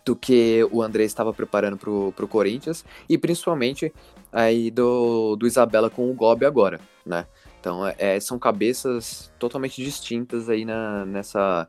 do 0.02 0.16
que 0.16 0.66
o 0.72 0.82
André 0.82 1.04
estava 1.04 1.30
preparando 1.30 1.76
para 1.76 2.24
o 2.24 2.28
Corinthians 2.28 2.86
e 3.06 3.18
principalmente 3.18 3.92
aí 4.32 4.70
do, 4.70 5.36
do 5.36 5.46
Isabela 5.46 5.90
com 5.90 6.10
o 6.10 6.14
Gobi 6.14 6.46
agora, 6.46 6.80
né? 7.04 7.26
Então 7.60 7.86
é, 7.98 8.18
são 8.18 8.38
cabeças 8.38 9.30
totalmente 9.38 9.84
distintas 9.84 10.48
aí 10.48 10.64
na, 10.64 11.04
nessa, 11.04 11.68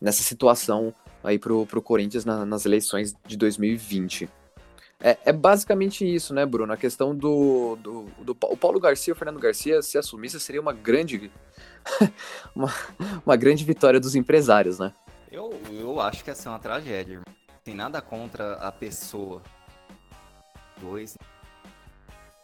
nessa 0.00 0.24
situação 0.24 0.92
aí 1.22 1.38
pro, 1.38 1.64
pro 1.64 1.80
Corinthians 1.80 2.24
na, 2.24 2.44
nas 2.44 2.66
eleições 2.66 3.14
de 3.24 3.36
2020. 3.36 4.28
É, 5.00 5.18
é, 5.26 5.32
basicamente 5.32 6.04
isso, 6.06 6.32
né, 6.32 6.46
Bruno? 6.46 6.72
A 6.72 6.76
questão 6.76 7.14
do, 7.14 7.76
do, 7.76 8.02
do, 8.18 8.36
o 8.42 8.56
Paulo 8.56 8.80
Garcia, 8.80 9.12
o 9.12 9.16
Fernando 9.16 9.38
Garcia, 9.38 9.82
se 9.82 9.98
assumisse, 9.98 10.40
seria 10.40 10.60
uma 10.60 10.72
grande 10.72 11.30
uma, 12.54 12.72
uma 13.24 13.36
grande 13.36 13.64
vitória 13.64 14.00
dos 14.00 14.14
empresários, 14.14 14.78
né? 14.78 14.94
Eu, 15.30 15.50
eu 15.70 16.00
acho 16.00 16.24
que 16.24 16.30
ia 16.30 16.34
ser 16.34 16.48
uma 16.48 16.58
tragédia, 16.58 17.12
irmão 17.12 17.36
tem 17.66 17.74
nada 17.74 18.00
contra 18.00 18.54
a 18.54 18.70
pessoa. 18.70 19.42
Dois. 20.80 21.18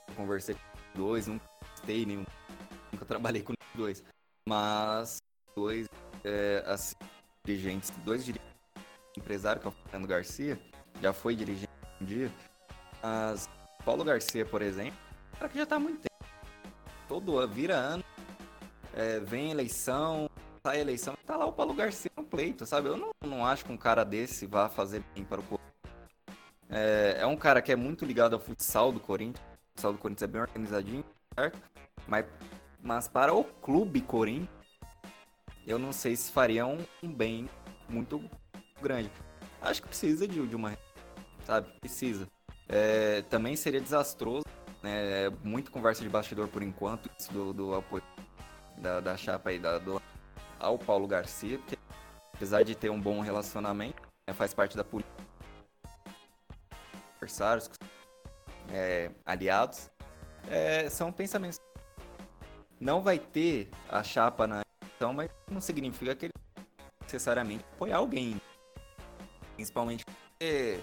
Eu 0.08 0.14
conversei 0.16 0.56
com 0.56 0.98
dois, 0.98 1.28
nunca 1.28 1.44
gostei 1.70 2.04
nenhum. 2.04 2.24
Nunca 2.90 3.04
trabalhei 3.04 3.40
com 3.40 3.52
dois. 3.72 4.02
Mas 4.48 5.18
dois 5.54 5.86
é, 6.24 6.64
assim, 6.66 6.96
dirigentes, 7.44 7.90
dois 8.04 8.24
dirigentes 8.24 8.50
empresário, 9.16 9.60
que 9.60 9.68
é 9.68 9.70
o 9.70 9.72
Fernando 9.72 10.08
Garcia, 10.08 10.60
já 11.00 11.12
foi 11.12 11.36
dirigente 11.36 11.70
dia. 12.02 12.30
Mas 13.02 13.48
Paulo 13.84 14.04
Garcia, 14.04 14.44
por 14.44 14.62
exemplo, 14.62 14.98
cara 15.42 15.48
que 15.48 15.58
já 15.58 15.66
tá 15.66 15.76
há 15.76 15.80
muito 15.80 16.00
tempo. 16.00 16.24
todo 17.08 17.38
ano, 17.38 17.52
vira 17.52 17.74
ano, 17.74 18.04
é, 18.94 19.18
vem 19.20 19.50
eleição, 19.50 20.30
sai 20.62 20.80
eleição, 20.80 21.14
tá 21.26 21.36
lá 21.36 21.46
o 21.46 21.52
Paulo 21.52 21.74
Garcia 21.74 22.10
no 22.16 22.22
pleito, 22.22 22.64
sabe? 22.64 22.88
Eu 22.88 22.96
não, 22.96 23.10
não 23.24 23.44
acho 23.44 23.64
que 23.64 23.72
um 23.72 23.76
cara 23.76 24.04
desse 24.04 24.46
vá 24.46 24.68
fazer 24.68 25.02
bem 25.14 25.24
para 25.24 25.40
o 25.40 25.42
Corinthians. 25.42 25.72
É, 26.70 27.16
é 27.20 27.26
um 27.26 27.36
cara 27.36 27.60
que 27.60 27.72
é 27.72 27.76
muito 27.76 28.04
ligado 28.04 28.34
ao 28.34 28.40
futsal 28.40 28.92
do 28.92 29.00
Corinthians. 29.00 29.44
O 29.44 29.70
futsal 29.72 29.92
do 29.92 29.98
Corinthians 29.98 30.22
é 30.22 30.32
bem 30.32 30.40
organizadinho, 30.40 31.04
certo? 31.34 31.58
Mas, 32.06 32.26
mas 32.80 33.08
para 33.08 33.34
o 33.34 33.42
clube 33.44 34.00
Corinthians, 34.00 34.48
eu 35.66 35.78
não 35.78 35.92
sei 35.92 36.14
se 36.16 36.30
faria 36.30 36.66
um, 36.66 36.78
um 37.02 37.12
bem 37.12 37.48
muito 37.88 38.22
grande. 38.80 39.10
Acho 39.60 39.82
que 39.82 39.88
precisa 39.88 40.26
de, 40.26 40.46
de 40.46 40.56
uma. 40.56 40.76
Sabe? 41.44 41.68
Precisa. 41.80 42.28
É, 42.68 43.22
também 43.22 43.56
seria 43.56 43.80
desastroso. 43.80 44.44
Né? 44.82 45.28
Muito 45.42 45.70
conversa 45.70 46.02
de 46.02 46.08
bastidor 46.08 46.48
por 46.48 46.62
enquanto, 46.62 47.08
isso 47.18 47.32
do, 47.32 47.52
do 47.52 47.74
apoio 47.74 48.02
da, 48.78 49.00
da 49.00 49.16
chapa 49.16 49.50
aí 49.50 49.58
da, 49.58 49.78
do, 49.78 50.02
ao 50.58 50.78
Paulo 50.78 51.06
Garcia, 51.06 51.58
porque 51.58 51.78
apesar 52.34 52.62
de 52.64 52.74
ter 52.74 52.90
um 52.90 53.00
bom 53.00 53.20
relacionamento, 53.20 54.02
né, 54.28 54.34
faz 54.34 54.52
parte 54.52 54.76
da 54.76 54.84
política. 54.84 55.22
Adversários, 57.14 57.70
é, 58.72 59.10
aliados, 59.24 59.90
é, 60.50 60.88
são 60.90 61.12
pensamentos. 61.12 61.58
Não 62.80 63.00
vai 63.00 63.18
ter 63.18 63.70
a 63.88 64.02
chapa 64.02 64.46
na 64.46 64.62
eleição, 64.82 65.12
mas 65.12 65.30
não 65.48 65.60
significa 65.60 66.16
que 66.16 66.26
ele 66.26 66.32
necessariamente 67.02 67.64
apoiar 67.74 67.98
alguém. 67.98 68.40
Principalmente 69.54 70.04
se, 70.40 70.80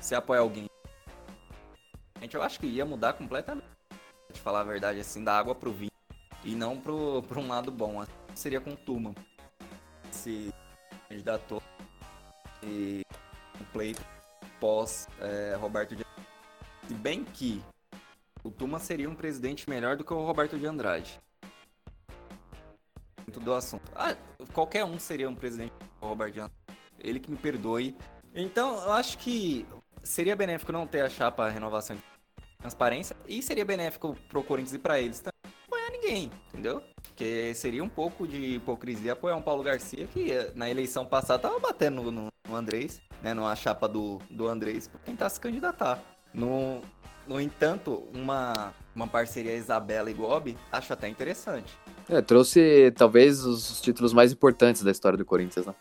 se 0.00 0.14
apoiar 0.14 0.40
alguém. 0.40 0.68
Eu 2.32 2.42
acho 2.42 2.60
que 2.60 2.66
ia 2.66 2.84
mudar 2.84 3.12
completamente. 3.14 3.66
De 4.32 4.40
falar 4.40 4.60
a 4.60 4.64
verdade, 4.64 5.00
assim, 5.00 5.24
da 5.24 5.36
água 5.36 5.54
pro 5.54 5.72
vinho. 5.72 5.90
E 6.44 6.54
não 6.54 6.80
pro, 6.80 7.22
pro 7.24 7.40
um 7.40 7.48
lado 7.48 7.70
bom. 7.70 8.00
Assim, 8.00 8.12
seria 8.34 8.60
com 8.60 8.70
o 8.70 8.76
Tuma. 8.76 9.14
Se 10.10 10.52
candidatou 11.08 11.62
e 12.62 13.04
o 13.60 13.64
pleito 13.72 14.04
pós 14.58 15.08
é, 15.20 15.56
Roberto 15.56 15.96
de 15.96 16.04
Se 16.86 16.94
bem 16.94 17.24
que 17.24 17.62
o 18.44 18.50
Tuma 18.50 18.78
seria 18.78 19.08
um 19.08 19.14
presidente 19.14 19.68
melhor 19.68 19.96
do 19.96 20.04
que 20.04 20.12
o 20.12 20.24
Roberto 20.24 20.58
de 20.58 20.66
Andrade. 20.66 21.20
Do 23.26 23.54
assunto. 23.54 23.90
Ah, 23.94 24.16
qualquer 24.52 24.84
um 24.84 24.98
seria 24.98 25.28
um 25.28 25.34
presidente 25.34 25.72
do 26.00 26.06
Roberto 26.06 26.34
de 26.34 26.40
Andrade. 26.40 26.54
Ele 26.98 27.20
que 27.20 27.30
me 27.30 27.36
perdoe. 27.36 27.96
Então, 28.34 28.82
eu 28.82 28.92
acho 28.92 29.18
que 29.18 29.66
seria 30.02 30.36
benéfico 30.36 30.72
não 30.72 30.86
ter 30.86 31.02
a 31.02 31.08
chapa 31.08 31.48
renovação 31.48 31.96
de 31.96 32.02
transparência 32.58 33.16
e 33.26 33.42
seria 33.42 33.64
benéfico 33.64 34.16
pro 34.28 34.42
Corinthians 34.42 34.74
e 34.74 34.78
para 34.78 35.00
eles 35.00 35.20
também 35.20 35.54
apoiar 35.66 35.90
ninguém, 35.90 36.30
entendeu? 36.48 36.82
Porque 37.02 37.54
seria 37.54 37.82
um 37.82 37.88
pouco 37.88 38.26
de 38.26 38.56
hipocrisia 38.56 39.12
apoiar 39.12 39.36
um 39.36 39.42
Paulo 39.42 39.62
Garcia 39.62 40.06
que 40.06 40.32
eh, 40.32 40.52
na 40.54 40.68
eleição 40.68 41.06
passada 41.06 41.38
tava 41.38 41.58
batendo 41.58 42.10
no, 42.10 42.28
no 42.48 42.56
Andrés, 42.56 43.00
né, 43.22 43.34
numa 43.34 43.54
chapa 43.56 43.88
do, 43.88 44.18
do 44.30 44.46
Andrés 44.46 44.88
pra 44.88 45.00
tentar 45.00 45.28
se 45.28 45.40
candidatar. 45.40 46.02
No, 46.32 46.80
no 47.26 47.40
entanto, 47.40 48.08
uma, 48.14 48.74
uma 48.94 49.06
parceria 49.06 49.54
Isabela 49.54 50.10
e 50.10 50.14
Gobi 50.14 50.56
acho 50.70 50.92
até 50.92 51.08
interessante. 51.08 51.72
É, 52.08 52.20
trouxe 52.20 52.92
talvez 52.96 53.44
os 53.44 53.80
títulos 53.80 54.12
mais 54.12 54.32
importantes 54.32 54.82
da 54.82 54.90
história 54.90 55.16
do 55.16 55.24
Corinthians, 55.24 55.66
né? 55.66 55.74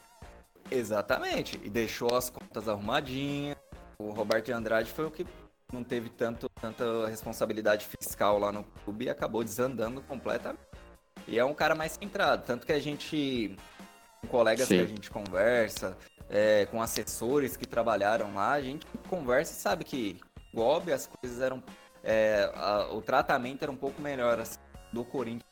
Exatamente. 0.71 1.59
E 1.63 1.69
deixou 1.69 2.15
as 2.15 2.29
contas 2.29 2.67
arrumadinhas. 2.67 3.57
O 4.01 4.11
Roberto 4.11 4.45
de 4.45 4.53
Andrade 4.53 4.89
foi 4.89 5.05
o 5.05 5.11
que 5.11 5.27
não 5.73 5.83
teve 5.83 6.09
tanto, 6.09 6.49
tanta 6.61 7.07
responsabilidade 7.07 7.85
fiscal 7.85 8.39
lá 8.39 8.51
no 8.51 8.63
clube 8.63 9.05
e 9.05 9.09
acabou 9.09 9.43
desandando 9.43 10.01
completamente. 10.01 10.61
E 11.27 11.37
é 11.37 11.43
um 11.43 11.53
cara 11.53 11.75
mais 11.75 11.91
centrado, 11.91 12.43
tanto 12.45 12.65
que 12.65 12.71
a 12.71 12.79
gente, 12.79 13.55
com 14.21 14.27
colegas 14.27 14.67
Sim. 14.67 14.77
que 14.77 14.83
a 14.83 14.87
gente 14.87 15.11
conversa, 15.11 15.97
é, 16.29 16.65
com 16.67 16.81
assessores 16.81 17.57
que 17.57 17.67
trabalharam 17.67 18.33
lá, 18.33 18.53
a 18.53 18.61
gente 18.61 18.87
conversa 19.09 19.51
e 19.51 19.55
sabe 19.55 19.83
que 19.83 20.19
Gob 20.53 20.91
as 20.91 21.05
coisas 21.05 21.41
eram. 21.41 21.61
É, 22.03 22.49
a, 22.55 22.87
o 22.93 23.01
tratamento 23.01 23.61
era 23.61 23.71
um 23.71 23.75
pouco 23.75 24.01
melhor 24.01 24.39
assim, 24.39 24.57
do 24.93 25.03
Corinthians 25.03 25.43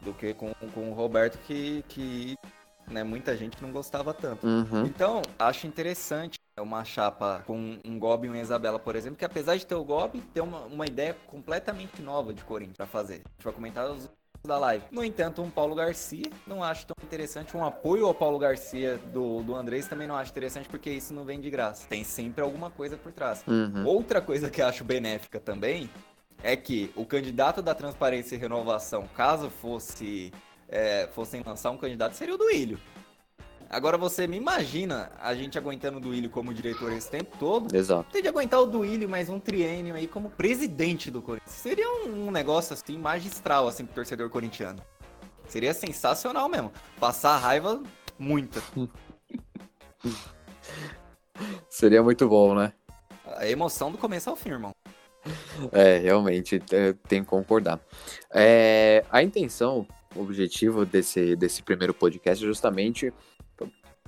do 0.00 0.14
que 0.14 0.32
com, 0.34 0.52
com 0.72 0.90
o 0.90 0.94
Roberto, 0.94 1.38
que, 1.38 1.84
que 1.88 2.36
né, 2.88 3.02
muita 3.02 3.36
gente 3.36 3.60
não 3.60 3.72
gostava 3.72 4.14
tanto. 4.14 4.46
Uhum. 4.46 4.86
Então, 4.86 5.22
acho 5.38 5.66
interessante 5.66 6.38
é 6.56 6.62
uma 6.62 6.84
chapa 6.84 7.42
com 7.46 7.78
um 7.84 7.98
Gobi 7.98 8.26
e 8.26 8.30
uma 8.30 8.38
Isabela, 8.38 8.78
por 8.78 8.94
exemplo, 8.94 9.16
que 9.16 9.24
apesar 9.24 9.56
de 9.56 9.66
ter 9.66 9.74
o 9.74 9.84
Gobi, 9.84 10.20
tem 10.32 10.42
uma, 10.42 10.60
uma 10.60 10.86
ideia 10.86 11.16
completamente 11.26 12.00
nova 12.00 12.32
de 12.32 12.44
Corinthians 12.44 12.76
para 12.76 12.86
fazer. 12.86 13.22
A 13.24 13.30
gente 13.32 13.44
vai 13.44 13.52
comentar 13.52 13.90
os 13.90 14.08
da 14.46 14.58
live. 14.58 14.84
No 14.90 15.02
entanto, 15.02 15.40
um 15.42 15.48
Paulo 15.48 15.74
Garcia 15.74 16.30
não 16.46 16.62
acho 16.62 16.86
tão 16.86 16.94
interessante. 17.02 17.56
Um 17.56 17.64
apoio 17.64 18.06
ao 18.06 18.14
Paulo 18.14 18.38
Garcia 18.38 18.98
do, 19.10 19.42
do 19.42 19.54
Andrés 19.54 19.88
também 19.88 20.06
não 20.06 20.14
acho 20.16 20.30
interessante, 20.32 20.68
porque 20.68 20.90
isso 20.90 21.14
não 21.14 21.24
vem 21.24 21.40
de 21.40 21.48
graça. 21.48 21.88
Tem 21.88 22.04
sempre 22.04 22.42
alguma 22.42 22.70
coisa 22.70 22.94
por 22.94 23.10
trás. 23.10 23.42
Uhum. 23.46 23.86
Outra 23.86 24.20
coisa 24.20 24.50
que 24.50 24.60
acho 24.60 24.84
benéfica 24.84 25.40
também 25.40 25.88
é 26.42 26.54
que 26.56 26.92
o 26.94 27.06
candidato 27.06 27.62
da 27.62 27.74
Transparência 27.74 28.34
e 28.34 28.38
Renovação, 28.38 29.08
caso 29.16 29.48
fosse 29.48 30.30
é, 30.68 31.08
fossem 31.14 31.42
lançar 31.44 31.70
um 31.70 31.78
candidato, 31.78 32.14
seria 32.14 32.34
o 32.34 32.38
do 32.38 32.50
Ilho. 32.50 32.78
Agora 33.70 33.98
você 33.98 34.26
me 34.26 34.36
imagina 34.36 35.10
a 35.20 35.34
gente 35.34 35.58
aguentando 35.58 35.98
o 35.98 36.00
Duílio 36.00 36.30
como 36.30 36.54
diretor 36.54 36.92
esse 36.92 37.10
tempo 37.10 37.36
todo. 37.38 37.74
Exato. 37.74 38.10
Tem 38.12 38.22
de 38.22 38.28
aguentar 38.28 38.60
o 38.60 38.66
Duílio 38.66 39.08
mais 39.08 39.28
um 39.28 39.38
triênio 39.40 39.94
aí 39.94 40.06
como 40.06 40.30
presidente 40.30 41.10
do 41.10 41.20
Corinthians. 41.20 41.54
Seria 41.54 41.88
um, 41.88 42.28
um 42.28 42.30
negócio 42.30 42.74
assim 42.74 42.98
magistral 42.98 43.66
assim 43.68 43.84
pro 43.84 43.94
torcedor 43.94 44.30
corintiano. 44.30 44.82
Seria 45.48 45.74
sensacional 45.74 46.48
mesmo. 46.48 46.72
Passar 46.98 47.36
raiva 47.36 47.82
muita. 48.18 48.62
Seria 51.68 52.02
muito 52.02 52.28
bom, 52.28 52.54
né? 52.54 52.72
A 53.36 53.48
emoção 53.48 53.90
do 53.90 53.98
começo 53.98 54.30
ao 54.30 54.36
fim, 54.36 54.50
irmão. 54.50 54.74
É, 55.72 55.98
realmente, 55.98 56.58
tenho 56.60 57.24
que 57.24 57.24
concordar. 57.24 57.80
É, 58.32 59.04
a 59.10 59.22
intenção, 59.22 59.86
o 60.14 60.20
objetivo 60.20 60.84
desse, 60.84 61.34
desse 61.34 61.62
primeiro 61.62 61.94
podcast 61.94 62.44
é 62.44 62.46
justamente 62.46 63.12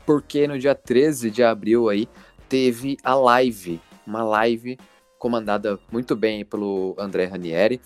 porque 0.06 0.46
no 0.46 0.58
dia 0.58 0.74
13 0.74 1.30
de 1.30 1.42
abril 1.42 1.88
aí 1.88 2.08
teve 2.48 2.96
a 3.02 3.14
live, 3.14 3.80
uma 4.06 4.22
live 4.22 4.78
comandada 5.18 5.78
muito 5.90 6.14
bem 6.14 6.44
pelo 6.44 6.94
André 6.96 7.24
Ranieri, 7.24 7.80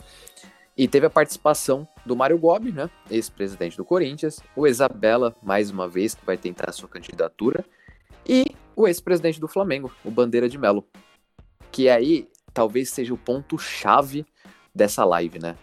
e 0.76 0.86
teve 0.86 1.06
a 1.06 1.10
participação 1.10 1.88
do 2.04 2.14
Mário 2.14 2.38
Gobi, 2.38 2.72
né, 2.72 2.88
ex-presidente 3.10 3.76
do 3.76 3.84
Corinthians, 3.84 4.40
o 4.54 4.66
Isabela, 4.66 5.34
mais 5.42 5.70
uma 5.70 5.88
vez, 5.88 6.14
que 6.14 6.24
vai 6.24 6.36
tentar 6.36 6.70
a 6.70 6.72
sua 6.72 6.88
candidatura, 6.88 7.64
e 8.26 8.44
o 8.76 8.86
ex-presidente 8.86 9.40
do 9.40 9.48
Flamengo, 9.48 9.90
o 10.04 10.10
Bandeira 10.10 10.48
de 10.48 10.58
Melo, 10.58 10.86
que 11.72 11.88
aí 11.88 12.28
talvez 12.52 12.90
seja 12.90 13.14
o 13.14 13.18
ponto-chave 13.18 14.26
dessa 14.74 15.04
live, 15.04 15.38
né? 15.38 15.56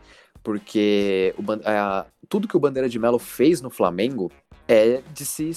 Porque 0.44 1.34
o, 1.38 1.44
a, 1.66 2.06
tudo 2.30 2.48
que 2.48 2.56
o 2.56 2.60
Bandeira 2.60 2.88
de 2.88 3.00
Melo 3.00 3.20
fez 3.20 3.62
no 3.62 3.70
Flamengo 3.70 4.32
é 4.68 5.02
de 5.14 5.26
se 5.26 5.52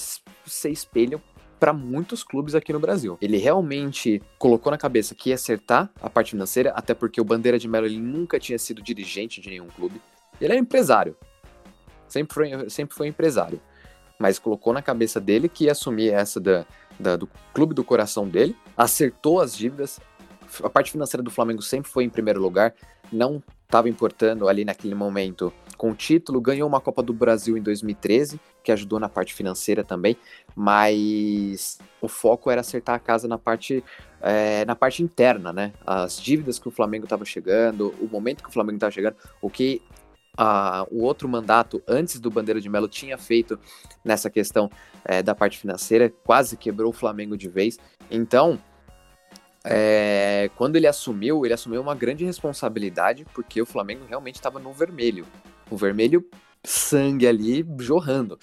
ser 0.45 0.69
espelho 0.69 1.21
para 1.59 1.73
muitos 1.73 2.23
clubes 2.23 2.55
aqui 2.55 2.73
no 2.73 2.79
Brasil. 2.79 3.19
Ele 3.21 3.37
realmente 3.37 4.19
colocou 4.39 4.71
na 4.71 4.79
cabeça 4.79 5.13
que 5.13 5.29
ia 5.29 5.35
acertar 5.35 5.91
a 6.01 6.09
parte 6.09 6.31
financeira, 6.31 6.71
até 6.71 6.95
porque 6.95 7.21
o 7.21 7.23
Bandeira 7.23 7.59
de 7.59 7.67
Melo 7.67 7.85
ele 7.85 7.99
nunca 7.99 8.39
tinha 8.39 8.57
sido 8.57 8.81
dirigente 8.81 9.39
de 9.39 9.47
nenhum 9.47 9.67
clube. 9.67 10.01
Ele 10.39 10.53
era 10.53 10.59
empresário. 10.59 11.15
Sempre 12.07 12.33
foi, 12.33 12.69
sempre 12.69 12.95
foi 12.95 13.07
empresário. 13.07 13.61
Mas 14.17 14.39
colocou 14.39 14.73
na 14.73 14.81
cabeça 14.81 15.21
dele 15.21 15.47
que 15.47 15.65
ia 15.65 15.73
assumir 15.73 16.11
essa 16.11 16.39
da, 16.39 16.65
da, 16.99 17.15
do 17.15 17.29
clube 17.53 17.75
do 17.75 17.83
coração 17.83 18.27
dele, 18.27 18.55
acertou 18.75 19.39
as 19.39 19.55
dívidas. 19.55 19.99
A 20.63 20.69
parte 20.69 20.91
financeira 20.91 21.21
do 21.21 21.29
Flamengo 21.29 21.61
sempre 21.61 21.91
foi 21.91 22.03
em 22.03 22.09
primeiro 22.09 22.41
lugar, 22.41 22.73
não 23.11 23.41
estava 23.65 23.87
importando 23.87 24.49
ali 24.49 24.65
naquele 24.65 24.95
momento 24.95 25.53
com 25.81 25.89
o 25.89 25.95
título, 25.95 26.39
ganhou 26.39 26.69
uma 26.69 26.79
Copa 26.79 27.01
do 27.01 27.11
Brasil 27.11 27.57
em 27.57 27.61
2013, 27.63 28.39
que 28.63 28.71
ajudou 28.71 28.99
na 28.99 29.09
parte 29.09 29.33
financeira 29.33 29.83
também, 29.83 30.15
mas 30.55 31.79
o 31.99 32.07
foco 32.07 32.51
era 32.51 32.61
acertar 32.61 32.93
a 32.93 32.99
casa 32.99 33.27
na 33.27 33.39
parte, 33.39 33.83
é, 34.21 34.63
na 34.65 34.75
parte 34.75 35.01
interna, 35.01 35.51
né? 35.51 35.73
As 35.83 36.21
dívidas 36.21 36.59
que 36.59 36.67
o 36.67 36.71
Flamengo 36.71 37.05
estava 37.05 37.25
chegando, 37.25 37.95
o 37.99 38.07
momento 38.07 38.43
que 38.43 38.49
o 38.49 38.51
Flamengo 38.51 38.75
estava 38.75 38.91
chegando, 38.91 39.15
o 39.41 39.49
que 39.49 39.81
a, 40.37 40.85
o 40.91 41.01
outro 41.01 41.27
mandato 41.27 41.81
antes 41.87 42.19
do 42.19 42.29
Bandeira 42.29 42.61
de 42.61 42.69
Melo 42.69 42.87
tinha 42.87 43.17
feito 43.17 43.57
nessa 44.05 44.29
questão 44.29 44.69
é, 45.03 45.23
da 45.23 45.33
parte 45.33 45.57
financeira, 45.57 46.13
quase 46.23 46.57
quebrou 46.57 46.91
o 46.91 46.93
Flamengo 46.93 47.35
de 47.35 47.49
vez. 47.49 47.79
Então, 48.11 48.59
é, 49.65 50.51
quando 50.55 50.75
ele 50.75 50.85
assumiu, 50.85 51.43
ele 51.43 51.55
assumiu 51.55 51.81
uma 51.81 51.95
grande 51.95 52.23
responsabilidade, 52.23 53.25
porque 53.33 53.59
o 53.59 53.65
Flamengo 53.65 54.05
realmente 54.07 54.35
estava 54.35 54.59
no 54.59 54.71
vermelho 54.71 55.25
o 55.71 55.77
vermelho 55.77 56.23
sangue 56.63 57.25
ali 57.25 57.65
jorrando. 57.79 58.37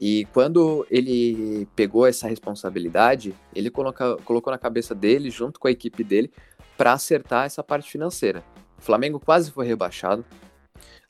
E 0.00 0.26
quando 0.32 0.86
ele 0.90 1.66
pegou 1.76 2.06
essa 2.06 2.28
responsabilidade, 2.28 3.34
ele 3.54 3.70
coloca, 3.70 4.16
colocou 4.24 4.50
na 4.50 4.58
cabeça 4.58 4.94
dele, 4.94 5.30
junto 5.30 5.60
com 5.60 5.68
a 5.68 5.70
equipe 5.70 6.02
dele, 6.02 6.30
para 6.76 6.92
acertar 6.92 7.46
essa 7.46 7.62
parte 7.62 7.90
financeira. 7.90 8.42
O 8.78 8.82
Flamengo 8.82 9.20
quase 9.20 9.50
foi 9.50 9.66
rebaixado. 9.66 10.24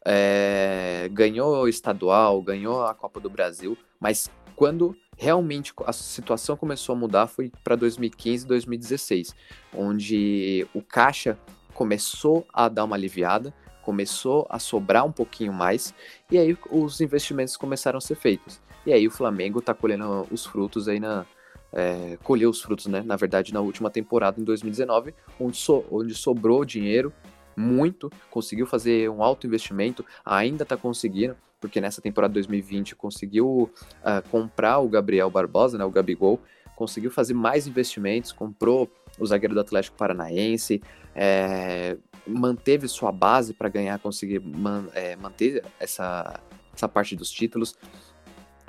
é, 0.09 1.09
ganhou 1.13 1.69
estadual, 1.69 2.41
ganhou 2.41 2.85
a 2.87 2.95
Copa 2.95 3.19
do 3.19 3.29
Brasil, 3.29 3.77
mas 3.99 4.31
quando 4.55 4.97
realmente 5.17 5.73
a 5.85 5.93
situação 5.93 6.57
começou 6.57 6.95
a 6.95 6.99
mudar 6.99 7.27
foi 7.27 7.51
para 7.65 7.75
2015, 7.75 8.47
2016, 8.47 9.35
onde 9.75 10.65
o 10.73 10.81
caixa 10.81 11.37
começou 11.75 12.47
a 12.53 12.69
dar 12.69 12.85
uma 12.85 12.95
aliviada, 12.95 13.53
começou 13.87 14.45
a 14.51 14.59
sobrar 14.59 15.07
um 15.07 15.13
pouquinho 15.13 15.53
mais, 15.53 15.95
e 16.29 16.37
aí 16.37 16.59
os 16.73 17.01
investimentos 17.01 17.57
começaram 17.57 17.99
a 17.99 18.01
ser 18.01 18.17
feitos. 18.17 18.61
E 18.85 18.93
aí 18.93 19.07
o 19.07 19.13
Flamengo 19.13 19.61
está 19.61 19.73
colhendo 19.73 20.27
os 20.29 20.45
frutos 20.45 20.89
aí 20.89 20.99
na. 20.99 21.25
É, 21.73 22.19
colheu 22.25 22.51
os 22.51 22.61
frutos, 22.61 22.87
né? 22.87 23.03
Na 23.05 23.17
verdade, 23.17 23.53
na 23.53 23.61
última 23.61 23.89
temporada, 23.91 24.41
em 24.41 24.45
2019, 24.45 25.15
onde, 25.39 25.57
so, 25.57 25.85
onde 25.91 26.15
sobrou 26.15 26.65
dinheiro 26.65 27.13
muito, 27.57 28.11
conseguiu 28.31 28.67
fazer 28.67 29.09
um 29.09 29.23
alto 29.23 29.47
investimento, 29.47 30.05
ainda 30.25 30.65
está 30.65 30.77
conseguindo, 30.77 31.37
porque 31.61 31.81
nessa 31.81 32.01
temporada 32.01 32.35
2020 32.35 32.97
conseguiu 32.97 33.71
uh, 34.03 34.29
comprar 34.31 34.79
o 34.79 34.89
Gabriel 34.89 35.31
Barbosa, 35.31 35.79
né, 35.79 35.85
o 35.85 35.91
Gabigol, 35.91 36.41
conseguiu 36.75 37.11
fazer 37.11 37.35
mais 37.35 37.67
investimentos, 37.67 38.33
comprou 38.33 38.91
o 39.19 39.27
zagueiro 39.27 39.55
do 39.55 39.61
Atlético 39.61 39.97
Paranaense, 39.97 40.83
é, 41.15 41.97
manteve 42.27 42.89
sua 42.89 43.13
base 43.13 43.55
para 43.55 43.69
ganhar, 43.69 43.99
conseguir 43.99 44.41
man, 44.41 44.87
é, 44.95 45.17
manter 45.17 45.65
essa, 45.79 46.41
essa 46.75 46.89
parte 46.89 47.17
dos 47.17 47.31
títulos. 47.31 47.77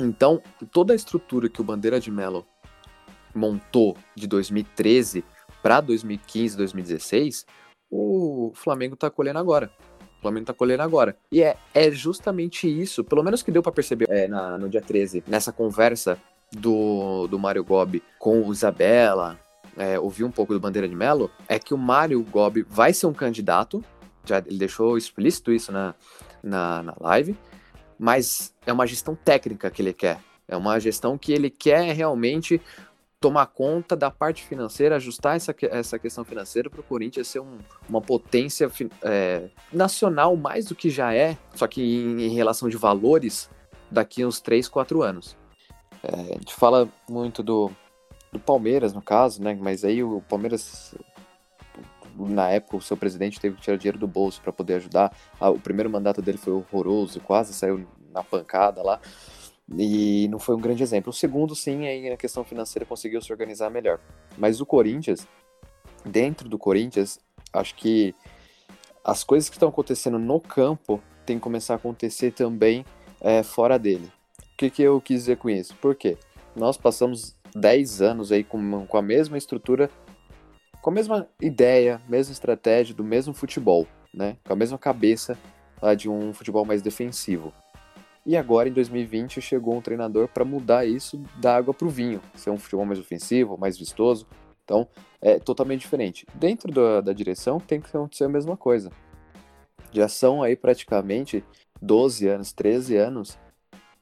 Então, 0.02 0.42
toda 0.72 0.94
a 0.94 0.96
estrutura 0.96 1.50
que 1.50 1.60
o 1.60 1.64
Bandeira 1.64 2.00
de 2.00 2.12
Melo 2.12 2.46
montou 3.34 3.98
de 4.16 4.28
2013 4.28 5.24
para 5.62 5.82
2015, 5.82 6.56
2016, 6.58 7.46
o 7.90 8.52
Flamengo 8.54 8.94
está 8.94 9.10
colhendo 9.10 9.40
agora. 9.40 9.72
O 10.20 10.22
Flamengo 10.22 10.44
está 10.44 10.54
colhendo 10.54 10.84
agora. 10.84 11.18
E 11.32 11.42
é, 11.42 11.58
é 11.74 11.92
justamente 11.92 12.68
isso, 12.68 13.04
pelo 13.04 13.24
menos 13.24 13.42
que 13.44 13.52
deu 13.52 13.62
para 13.62 13.72
perceber 13.72 14.08
é, 14.10 14.28
na, 14.28 14.58
no 14.58 14.70
dia 14.70 14.82
13, 14.82 15.24
nessa 15.28 15.52
conversa 15.52 16.20
do, 16.52 17.28
do 17.28 17.38
Mário 17.38 17.64
Gobi 17.64 18.04
com 18.20 18.42
o 18.42 18.52
Isabela, 18.52 19.40
é, 19.78 20.00
um 20.00 20.32
pouco 20.32 20.54
do 20.54 20.60
Bandeira 20.60 20.88
de 20.88 20.96
Melo, 20.96 21.30
é 21.48 21.60
que 21.60 21.74
o 21.74 21.78
Mário 21.78 22.22
Gobi 22.24 22.64
vai 22.68 22.94
ser 22.94 23.06
um 23.06 23.14
candidato, 23.14 23.84
já 24.26 24.40
ele 24.40 24.58
deixou 24.58 24.98
explícito 24.98 25.52
isso 25.52 25.72
na, 25.72 25.94
na, 26.44 26.84
na 26.84 26.96
live, 27.00 27.38
mas 27.98 28.54
é 28.66 28.74
uma 28.74 28.88
gestão 28.88 29.16
técnica 29.16 29.70
que 29.72 29.82
ele 29.82 29.94
quer. 29.94 30.20
É 30.48 30.56
uma 30.56 30.80
gestão 30.80 31.18
que 31.18 31.32
ele 31.32 31.50
quer 31.50 31.94
realmente 31.94 32.62
tomar 33.20 33.48
conta 33.48 33.96
da 33.96 34.12
parte 34.12 34.44
financeira, 34.44 34.96
ajustar 34.96 35.36
essa, 35.36 35.54
essa 35.72 35.98
questão 35.98 36.24
financeira 36.24 36.70
para 36.70 36.80
o 36.80 36.84
Corinthians 36.84 37.28
ser 37.28 37.40
um, 37.40 37.58
uma 37.90 38.00
potência 38.00 38.72
é, 39.02 39.50
nacional 39.74 40.36
mais 40.36 40.66
do 40.66 40.76
que 40.76 40.90
já 40.90 41.14
é, 41.14 41.36
só 41.56 41.68
que 41.68 41.82
em, 41.82 42.22
em, 42.22 42.30
relação 42.30 42.70
de 42.70 42.78
valores 42.78 43.50
daqui 43.90 44.24
uns 44.24 44.40
3, 44.40 44.68
4 44.68 45.02
anos. 45.02 45.36
É, 46.04 46.36
a 46.36 46.38
gente 46.38 46.54
fala 46.54 46.88
muito 47.10 47.42
do, 47.42 47.72
do 48.32 48.40
Palmeiras, 48.40 48.94
no 48.94 49.02
caso, 49.02 49.42
né? 49.42 49.58
Mas 49.60 49.84
aí 49.84 50.04
o 50.04 50.22
Palmeiras, 50.22 50.96
na 52.16 52.50
época, 52.50 52.78
o 52.78 52.82
seu 52.82 52.98
presidente 52.98 53.40
teve 53.40 53.56
que 53.56 53.62
tirar 53.62 53.78
dinheiro 53.78 53.98
do 53.98 54.08
bolso 54.08 54.42
para 54.42 54.52
poder 54.52 54.76
ajudar. 54.76 55.16
Ah, 55.40 55.50
o 55.50 55.60
primeiro 55.60 55.90
mandato 55.90 56.22
dele 56.22 56.38
foi 56.38 56.54
horroroso, 56.54 57.20
quase 57.22 57.54
saiu 57.54 57.88
na 58.12 58.24
pancada 58.24 58.82
lá. 58.82 59.00
E 59.76 60.28
não 60.30 60.40
foi 60.40 60.56
um 60.56 60.62
grande 60.62 60.82
exemplo. 60.82 61.10
O 61.10 61.14
segundo, 61.14 61.54
sim, 61.56 61.86
aí 61.88 62.10
na 62.10 62.18
questão 62.18 62.44
financeira 62.44 62.86
conseguiu 62.86 63.22
se 63.22 63.32
organizar 63.32 63.70
melhor. 63.70 64.00
Mas 64.38 64.62
o 64.62 64.66
Corinthians, 64.66 65.28
dentro 66.06 66.48
do 66.48 66.58
Corinthians, 66.58 67.20
acho 67.52 67.76
que 67.76 68.16
as 69.04 69.24
coisas 69.24 69.50
que 69.50 69.56
estão 69.56 69.70
acontecendo 69.70 70.18
no 70.18 70.40
campo 70.40 71.02
tem 71.26 71.38
que 71.38 71.44
começar 71.44 71.74
a 71.74 71.78
acontecer 71.78 72.32
também 72.32 72.86
é, 73.20 73.44
fora 73.44 73.78
dele. 73.78 74.12
O 74.54 74.58
que, 74.58 74.70
que 74.70 74.82
eu 74.82 75.00
quis 75.02 75.22
dizer 75.22 75.38
com 75.38 75.50
isso? 75.50 75.76
Por 75.76 75.96
quê? 75.96 76.18
Nós 76.56 76.78
passamos 76.78 77.36
10 77.58 78.02
anos 78.02 78.32
aí 78.32 78.44
com, 78.44 78.86
com 78.86 78.98
a 78.98 79.02
mesma 79.02 79.38
estrutura, 79.38 79.90
com 80.82 80.90
a 80.90 80.94
mesma 80.94 81.28
ideia, 81.42 82.02
mesma 82.08 82.32
estratégia 82.32 82.96
do 82.96 83.04
mesmo 83.04 83.34
futebol, 83.34 83.88
né? 84.14 84.38
Com 84.46 84.54
a 84.54 84.56
mesma 84.56 84.78
cabeça 84.78 85.38
lá, 85.82 85.94
de 85.94 86.10
um 86.10 86.34
futebol 86.34 86.66
mais 86.66 86.82
defensivo. 86.82 87.54
E 88.26 88.36
agora, 88.36 88.68
em 88.68 88.74
2020, 88.74 89.42
chegou 89.42 89.76
um 89.76 89.82
treinador 89.82 90.28
para 90.28 90.44
mudar 90.44 90.86
isso 90.86 91.18
da 91.38 91.56
água 91.56 91.74
para 91.74 91.88
o 91.88 91.90
vinho, 91.90 92.22
ser 92.36 92.50
um 92.50 92.58
futebol 92.58 92.86
mais 92.86 93.00
ofensivo, 93.00 93.58
mais 93.58 93.78
vistoso. 93.78 94.28
Então, 94.64 94.86
é 95.22 95.40
totalmente 95.40 95.82
diferente. 95.82 96.28
Dentro 96.36 96.72
da, 96.72 97.00
da 97.00 97.14
direção, 97.14 97.58
tem 97.58 97.80
que 97.80 97.88
acontecer 97.88 98.26
a 98.26 98.30
mesma 98.30 98.58
coisa. 98.58 98.92
Já 99.94 100.10
são 100.10 100.44
aí 100.44 100.58
praticamente 100.58 101.44
12 101.82 102.28
anos, 102.28 102.52
13 102.52 102.98
anos 102.98 103.40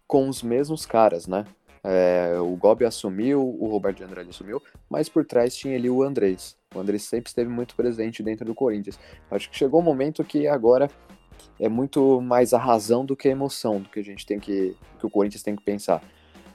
com 0.07 0.27
os 0.27 0.41
mesmos 0.41 0.87
caras, 0.87 1.27
né? 1.27 1.45
É, 1.87 2.39
o 2.39 2.55
Gobi 2.55 2.83
assumiu, 2.83 3.41
o 3.41 3.67
Roberto 3.67 3.97
de 3.97 4.03
Andrade 4.03 4.29
assumiu, 4.31 4.59
mas 4.89 5.07
por 5.07 5.23
trás 5.23 5.55
tinha 5.55 5.75
ali 5.75 5.87
o 5.87 6.01
Andrés. 6.01 6.57
O 6.73 6.79
Andrés 6.79 7.03
sempre 7.03 7.29
esteve 7.29 7.47
muito 7.47 7.75
presente 7.75 8.23
dentro 8.23 8.43
do 8.43 8.55
Corinthians. 8.55 8.99
Acho 9.29 9.49
que 9.51 9.55
chegou 9.55 9.81
um 9.81 9.83
momento 9.83 10.23
que 10.23 10.47
agora 10.47 10.89
é 11.59 11.69
muito 11.69 12.19
mais 12.21 12.53
a 12.53 12.57
razão 12.57 13.05
do 13.05 13.15
que 13.15 13.27
a 13.27 13.31
emoção 13.31 13.79
do 13.79 13.89
que 13.89 13.99
a 13.99 14.03
gente 14.03 14.25
tem 14.25 14.39
que 14.39 14.75
que 14.99 15.05
o 15.05 15.09
Corinthians 15.09 15.43
tem 15.43 15.55
que 15.55 15.63
pensar. 15.63 16.01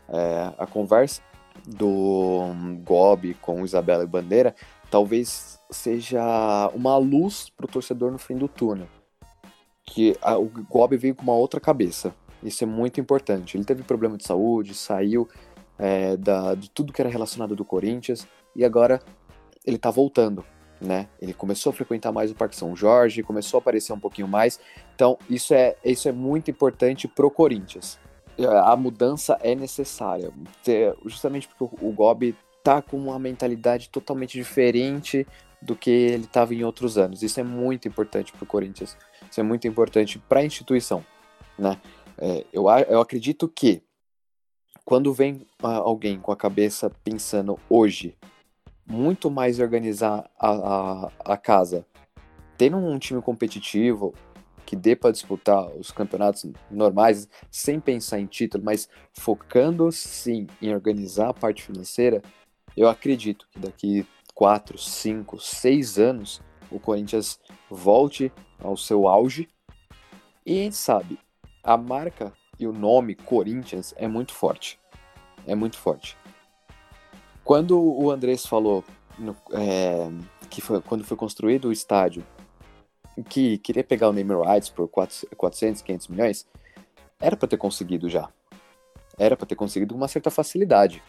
É, 0.09 0.53
a 0.59 0.67
conversa 0.67 1.23
do 1.65 2.53
Gobi 2.85 3.35
com 3.35 3.65
Isabela 3.65 4.03
e 4.03 4.09
Bandeira 4.09 4.55
talvez 4.91 5.61
seja 5.71 6.69
uma 6.75 6.97
luz 6.97 7.49
para 7.51 7.67
o 7.67 7.69
torcedor 7.69 8.11
no 8.11 8.19
fim 8.19 8.37
do 8.37 8.49
túnel. 8.49 8.89
Que 9.85 10.17
a, 10.21 10.37
o 10.37 10.47
Gobi 10.69 10.97
veio 10.97 11.15
com 11.15 11.23
uma 11.23 11.35
outra 11.35 11.61
cabeça. 11.61 12.13
Isso 12.43 12.65
é 12.65 12.67
muito 12.67 13.01
importante. 13.01 13.57
Ele 13.57 13.65
teve 13.65 13.83
problema 13.83 14.17
de 14.17 14.27
saúde, 14.27 14.75
saiu 14.75 15.29
é, 15.79 16.17
da, 16.17 16.55
de 16.55 16.71
tudo 16.71 16.93
que 16.93 17.01
era 17.01 17.11
relacionado 17.11 17.55
do 17.55 17.65
Corinthians 17.65 18.27
e 18.55 18.65
agora 18.65 19.01
ele 19.65 19.77
está 19.77 19.91
voltando 19.91 20.45
né? 20.81 21.09
Ele 21.21 21.35
começou 21.35 21.71
a 21.71 21.73
frequentar 21.73 22.11
mais 22.11 22.31
o 22.31 22.35
Parque 22.35 22.57
São 22.57 22.75
Jorge, 22.75 23.23
começou 23.23 23.59
a 23.59 23.61
aparecer 23.61 23.93
um 23.93 24.01
pouquinho 24.01 24.27
mais. 24.27 24.59
Então, 24.95 25.19
isso 25.29 25.53
é, 25.53 25.77
isso 25.85 26.09
é 26.09 26.13
muito 26.13 26.51
importante 26.51 27.07
pro 27.07 27.31
Corinthians. 27.31 27.99
A 28.65 28.75
mudança 28.75 29.39
é 29.43 29.55
necessária, 29.55 30.33
justamente 31.05 31.47
porque 31.47 31.77
o 31.85 31.93
Gobi 31.93 32.35
tá 32.63 32.81
com 32.81 32.97
uma 32.97 33.19
mentalidade 33.19 33.91
totalmente 33.91 34.33
diferente 34.33 35.27
do 35.61 35.77
que 35.77 35.91
ele 35.91 36.25
estava 36.25 36.55
em 36.55 36.65
outros 36.65 36.97
anos. 36.97 37.23
Isso 37.23 37.39
é 37.39 37.43
muito 37.43 37.87
importante 37.87 38.33
pro 38.33 38.47
Corinthians. 38.47 38.97
Isso 39.31 39.41
é 39.41 39.43
muito 39.43 39.69
importante 39.69 40.19
para 40.19 40.41
a 40.41 40.45
instituição, 40.45 41.05
né? 41.59 41.77
É, 42.21 42.45
eu, 42.53 42.69
eu 42.89 43.01
acredito 43.01 43.49
que 43.49 43.83
quando 44.85 45.13
vem 45.13 45.47
alguém 45.63 46.21
com 46.21 46.33
a 46.33 46.37
cabeça 46.37 46.91
pensando 47.03 47.59
hoje 47.69 48.17
muito 48.87 49.31
mais 49.31 49.61
organizar 49.61 50.29
a, 50.39 50.51
a, 50.51 51.13
a 51.25 51.37
casa. 51.37 51.87
Tendo 52.59 52.77
um 52.77 52.99
time 52.99 53.23
competitivo 53.23 54.13
que 54.67 54.77
dê 54.77 54.95
para 54.95 55.13
disputar 55.13 55.69
os 55.77 55.91
campeonatos 55.91 56.47
normais 56.71 57.29
sem 57.51 57.81
pensar 57.81 58.21
em 58.21 58.27
título, 58.27 58.65
mas 58.65 58.89
focando 59.13 59.91
sim 59.91 60.47
em 60.61 60.75
organizar 60.75 61.31
a 61.31 61.35
parte 61.35 61.63
financeira, 61.63 62.21
eu 62.77 62.89
acredito 62.89 63.49
que 63.51 63.59
daqui 63.59 64.07
4, 64.35 64.77
5, 64.77 65.39
6 65.39 65.99
anos 65.99 66.43
o 66.71 66.79
Corinthians 66.79 67.39
volte 67.69 68.33
ao 68.59 68.77
seu 68.77 69.09
auge. 69.09 69.49
E 70.45 70.61
a 70.61 70.63
gente 70.65 70.77
sabe, 70.77 71.19
a 71.63 71.77
marca 71.77 72.33
e 72.59 72.67
o 72.67 72.73
nome 72.73 73.15
Corinthians 73.15 73.95
é 73.97 74.07
muito 74.07 74.33
forte. 74.35 74.79
É 75.47 75.55
muito 75.55 75.77
forte. 75.79 76.17
Quando 77.45 77.81
o 77.81 78.11
Andrés 78.11 78.47
falou 78.47 78.85
no, 79.19 79.37
é, 79.53 80.09
que 80.49 80.61
foi 80.61 80.81
quando 80.81 81.05
foi 81.05 81.17
construído 81.17 81.69
o 81.69 81.73
estádio, 81.73 82.25
que 83.29 83.59
queria 83.59 83.85
pegar 83.85 84.09
o 84.09 84.13
name 84.13 84.35
rights 84.35 84.69
por 84.69 84.89
400, 84.89 85.83
500 85.83 86.09
milhões, 86.09 86.47
era 87.21 87.37
para 87.37 87.49
ter 87.49 87.57
conseguido 87.57 88.09
já. 88.09 88.29
Era 89.19 89.37
para 89.37 89.47
ter 89.47 89.55
conseguido 89.55 89.95
com 89.95 90.01
uma 90.01 90.09
certa 90.09 90.31
facilidade. 90.31 91.03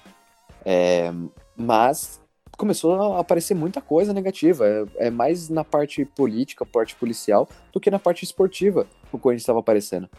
É, 0.66 1.12
mas 1.56 2.22
começou 2.58 3.16
a 3.16 3.20
aparecer 3.20 3.56
muita 3.56 3.82
coisa 3.82 4.14
negativa. 4.14 4.68
É, 4.68 5.08
é, 5.08 5.10
mais 5.10 5.50
na 5.50 5.64
parte 5.64 6.04
política, 6.06 6.66
parte 6.66 6.96
policial, 6.96 7.48
do 7.72 7.80
que 7.80 7.90
na 7.90 8.00
parte 8.00 8.24
esportiva 8.24 8.86
que 9.10 9.16
o 9.16 9.20
Corinthians 9.20 9.44
estava 9.44 9.60
aparecendo. 9.60 10.10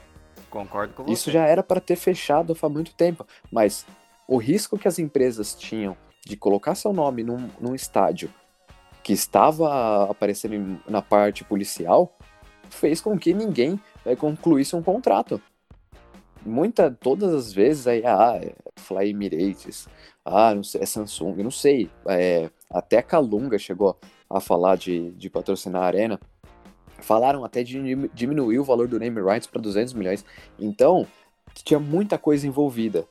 Concordo 0.53 0.93
com 0.93 1.05
você. 1.05 1.13
Isso 1.13 1.31
já 1.31 1.47
era 1.47 1.63
para 1.63 1.81
ter 1.81 1.97
fechado 1.97 2.55
há 2.61 2.69
muito 2.69 2.95
tempo. 2.95 3.27
Mas 3.51 3.87
o 4.29 4.37
risco 4.37 4.79
que 4.79 4.87
as 4.87 4.99
empresas 4.99 5.55
tinham 5.55 5.97
de 6.25 6.37
colocar 6.37 6.75
seu 6.75 6.93
nome 6.93 7.23
num, 7.25 7.49
num 7.59 7.75
estádio 7.75 8.31
que 9.03 9.15
estava 9.15 10.11
aparecendo 10.11 10.79
na 10.87 11.01
parte 11.01 11.43
policial 11.43 12.17
fez 12.69 13.01
com 13.01 13.19
que 13.19 13.33
ninguém 13.33 13.81
é, 14.05 14.15
concluísse 14.15 14.77
um 14.77 14.83
contrato. 14.83 15.41
Muita, 16.45 16.91
todas 16.91 17.33
as 17.33 17.53
vezes 17.53 17.87
aí, 17.87 18.03
ah, 18.05 18.39
é 18.41 18.53
Fly 18.77 19.11
Emirates, 19.11 19.89
ah, 20.25 20.55
não 20.55 20.63
sei, 20.63 20.83
é 20.83 20.87
Samsung, 20.87 21.43
não 21.43 21.51
sei. 21.51 21.91
É, 22.07 22.51
até 22.71 22.99
a 22.99 23.03
Calunga 23.03 23.59
chegou 23.59 23.99
a 24.29 24.41
falar 24.41 24.77
de, 24.77 25.13
de 25.13 25.31
patrocinar 25.31 25.83
a 25.83 25.87
arena. 25.87 26.21
Falaram 27.03 27.45
até 27.45 27.63
de 27.63 27.79
diminuir 28.15 28.59
o 28.59 28.65
valor 28.65 28.89
do 28.89 28.99
name 28.99 29.21
rights 29.21 29.47
para 29.47 29.61
200 29.61 29.93
milhões. 29.93 30.25
Então, 30.59 31.07
tinha 31.55 31.79
muita 31.79 32.17
coisa 32.17 32.47
envolvida. 32.47 33.07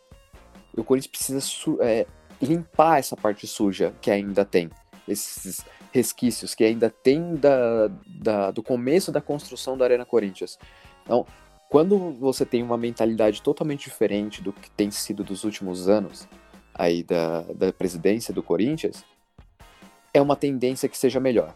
E 0.76 0.80
o 0.80 0.84
Corinthians 0.84 1.12
precisa 1.12 1.78
é, 1.82 2.08
limpar 2.42 3.00
essa 3.00 3.16
parte 3.16 3.46
suja 3.46 3.94
que 4.02 4.10
ainda 4.10 4.46
tem. 4.46 4.70
Esses 5.08 5.64
resquícios 5.92 6.56
que 6.56 6.64
ainda 6.64 6.90
tem 6.90 7.36
da, 7.36 7.90
da, 8.08 8.52
do 8.52 8.64
começo 8.64 9.12
da 9.12 9.20
construção 9.20 9.78
da 9.78 9.86
Arena 9.86 10.06
Corinthians. 10.06 10.58
Então, 11.04 11.26
quando 11.70 12.12
você 12.14 12.46
tem 12.46 12.64
uma 12.64 12.78
mentalidade 12.78 13.42
totalmente 13.42 13.86
diferente 13.86 14.42
do 14.42 14.54
que 14.54 14.70
tem 14.72 14.90
sido 14.90 15.24
dos 15.24 15.44
últimos 15.44 15.88
anos 15.90 16.28
aí 16.74 17.04
da, 17.04 17.42
da 17.42 17.74
presidência 17.74 18.34
do 18.34 18.42
Corinthians, 18.42 19.04
é 20.14 20.22
uma 20.22 20.36
tendência 20.36 20.90
que 20.90 20.98
seja 20.98 21.20
melhor. 21.20 21.54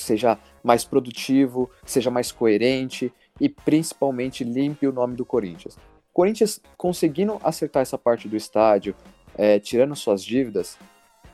Seja 0.00 0.38
mais 0.62 0.84
produtivo, 0.84 1.70
seja 1.84 2.10
mais 2.10 2.30
coerente 2.32 3.12
e 3.40 3.48
principalmente 3.48 4.44
limpe 4.44 4.86
o 4.86 4.92
nome 4.92 5.16
do 5.16 5.24
Corinthians. 5.24 5.76
Corinthians 6.12 6.60
conseguindo 6.76 7.38
acertar 7.42 7.82
essa 7.82 7.96
parte 7.96 8.28
do 8.28 8.36
estádio, 8.36 8.94
é, 9.36 9.58
tirando 9.58 9.94
suas 9.94 10.24
dívidas, 10.24 10.78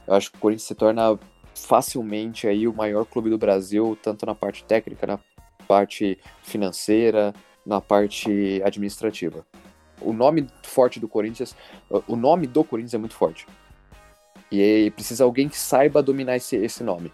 eu 0.06 0.14
acho 0.14 0.30
que 0.30 0.36
o 0.36 0.40
Corinthians 0.40 0.68
se 0.68 0.74
torna 0.74 1.18
facilmente 1.54 2.46
aí 2.46 2.66
o 2.66 2.74
maior 2.74 3.04
clube 3.06 3.30
do 3.30 3.38
Brasil, 3.38 3.96
tanto 4.02 4.26
na 4.26 4.34
parte 4.34 4.64
técnica, 4.64 5.06
na 5.06 5.18
parte 5.66 6.18
financeira, 6.42 7.32
na 7.64 7.80
parte 7.80 8.60
administrativa. 8.64 9.46
O 10.00 10.12
nome 10.12 10.46
forte 10.62 11.00
do 11.00 11.08
Corinthians, 11.08 11.56
o 12.06 12.16
nome 12.16 12.46
do 12.46 12.62
Corinthians 12.62 12.94
é 12.94 12.98
muito 12.98 13.14
forte. 13.14 13.46
E 14.52 14.90
precisa 14.94 15.24
alguém 15.24 15.48
que 15.48 15.56
saiba 15.56 16.02
dominar 16.02 16.36
esse, 16.36 16.56
esse 16.56 16.84
nome. 16.84 17.10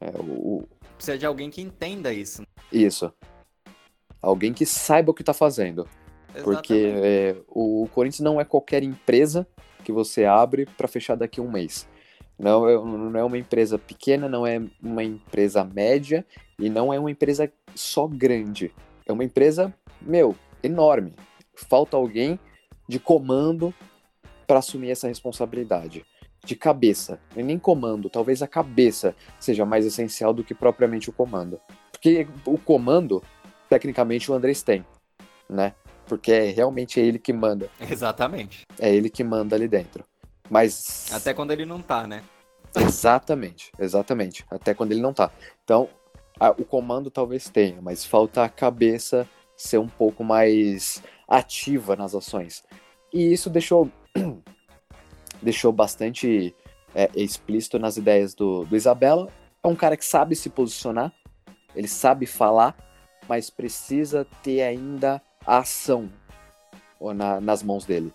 É, 0.00 0.10
o... 0.18 0.66
Precisa 0.96 1.18
de 1.18 1.26
alguém 1.26 1.50
que 1.50 1.60
entenda 1.60 2.12
isso. 2.12 2.42
Isso. 2.72 3.12
Alguém 4.20 4.52
que 4.52 4.64
saiba 4.64 5.10
o 5.10 5.14
que 5.14 5.22
está 5.22 5.34
fazendo. 5.34 5.88
Exatamente. 6.34 6.44
Porque 6.44 6.92
é, 6.96 7.36
o 7.48 7.88
Corinthians 7.92 8.20
não 8.20 8.40
é 8.40 8.44
qualquer 8.44 8.82
empresa 8.82 9.46
que 9.84 9.92
você 9.92 10.24
abre 10.24 10.66
para 10.66 10.88
fechar 10.88 11.14
daqui 11.14 11.40
a 11.40 11.42
um 11.42 11.50
mês. 11.50 11.86
Não 12.38 12.68
é, 12.68 12.74
não 12.74 13.20
é 13.20 13.22
uma 13.22 13.38
empresa 13.38 13.78
pequena, 13.78 14.28
não 14.28 14.46
é 14.46 14.60
uma 14.82 15.04
empresa 15.04 15.62
média 15.64 16.26
e 16.58 16.68
não 16.68 16.92
é 16.92 16.98
uma 16.98 17.10
empresa 17.10 17.52
só 17.74 18.06
grande. 18.08 18.72
É 19.06 19.12
uma 19.12 19.22
empresa, 19.22 19.72
meu, 20.00 20.34
enorme. 20.62 21.14
Falta 21.54 21.96
alguém 21.96 22.38
de 22.88 22.98
comando 22.98 23.72
para 24.46 24.58
assumir 24.58 24.90
essa 24.90 25.06
responsabilidade 25.06 26.04
de 26.44 26.54
cabeça, 26.54 27.18
e 27.36 27.42
nem 27.42 27.58
comando, 27.58 28.10
talvez 28.10 28.42
a 28.42 28.46
cabeça 28.46 29.14
seja 29.38 29.64
mais 29.64 29.86
essencial 29.86 30.32
do 30.32 30.44
que 30.44 30.54
propriamente 30.54 31.08
o 31.08 31.12
comando. 31.12 31.60
Porque 31.90 32.26
o 32.44 32.58
comando, 32.58 33.22
tecnicamente, 33.68 34.30
o 34.30 34.34
Andrés 34.34 34.62
tem, 34.62 34.84
né? 35.48 35.74
Porque 36.06 36.30
é, 36.30 36.50
realmente 36.50 37.00
é 37.00 37.04
ele 37.04 37.18
que 37.18 37.32
manda. 37.32 37.70
Exatamente. 37.80 38.66
É 38.78 38.94
ele 38.94 39.08
que 39.08 39.24
manda 39.24 39.56
ali 39.56 39.66
dentro. 39.66 40.04
Mas. 40.50 41.10
Até 41.12 41.32
quando 41.32 41.52
ele 41.52 41.64
não 41.64 41.80
tá, 41.80 42.06
né? 42.06 42.22
Exatamente, 42.76 43.70
exatamente. 43.78 44.44
Até 44.50 44.74
quando 44.74 44.92
ele 44.92 45.00
não 45.00 45.14
tá. 45.14 45.30
Então, 45.62 45.88
a, 46.38 46.50
o 46.50 46.64
comando 46.64 47.10
talvez 47.10 47.48
tenha, 47.48 47.80
mas 47.80 48.04
falta 48.04 48.44
a 48.44 48.48
cabeça 48.48 49.28
ser 49.56 49.78
um 49.78 49.88
pouco 49.88 50.24
mais 50.24 51.02
ativa 51.28 51.96
nas 51.96 52.14
ações. 52.14 52.64
E 53.12 53.32
isso 53.32 53.48
deixou 53.48 53.90
deixou 55.44 55.70
bastante 55.72 56.54
é, 56.94 57.10
explícito 57.14 57.78
nas 57.78 57.96
ideias 57.96 58.34
do, 58.34 58.64
do 58.64 58.76
Isabela. 58.76 59.28
É 59.62 59.68
um 59.68 59.74
cara 59.74 59.96
que 59.96 60.04
sabe 60.04 60.34
se 60.34 60.50
posicionar, 60.50 61.12
ele 61.74 61.88
sabe 61.88 62.26
falar, 62.26 62.76
mas 63.28 63.50
precisa 63.50 64.26
ter 64.42 64.62
ainda 64.62 65.20
a 65.46 65.58
ação 65.58 66.10
na, 67.14 67.40
nas 67.40 67.62
mãos 67.62 67.84
dele. 67.84 68.12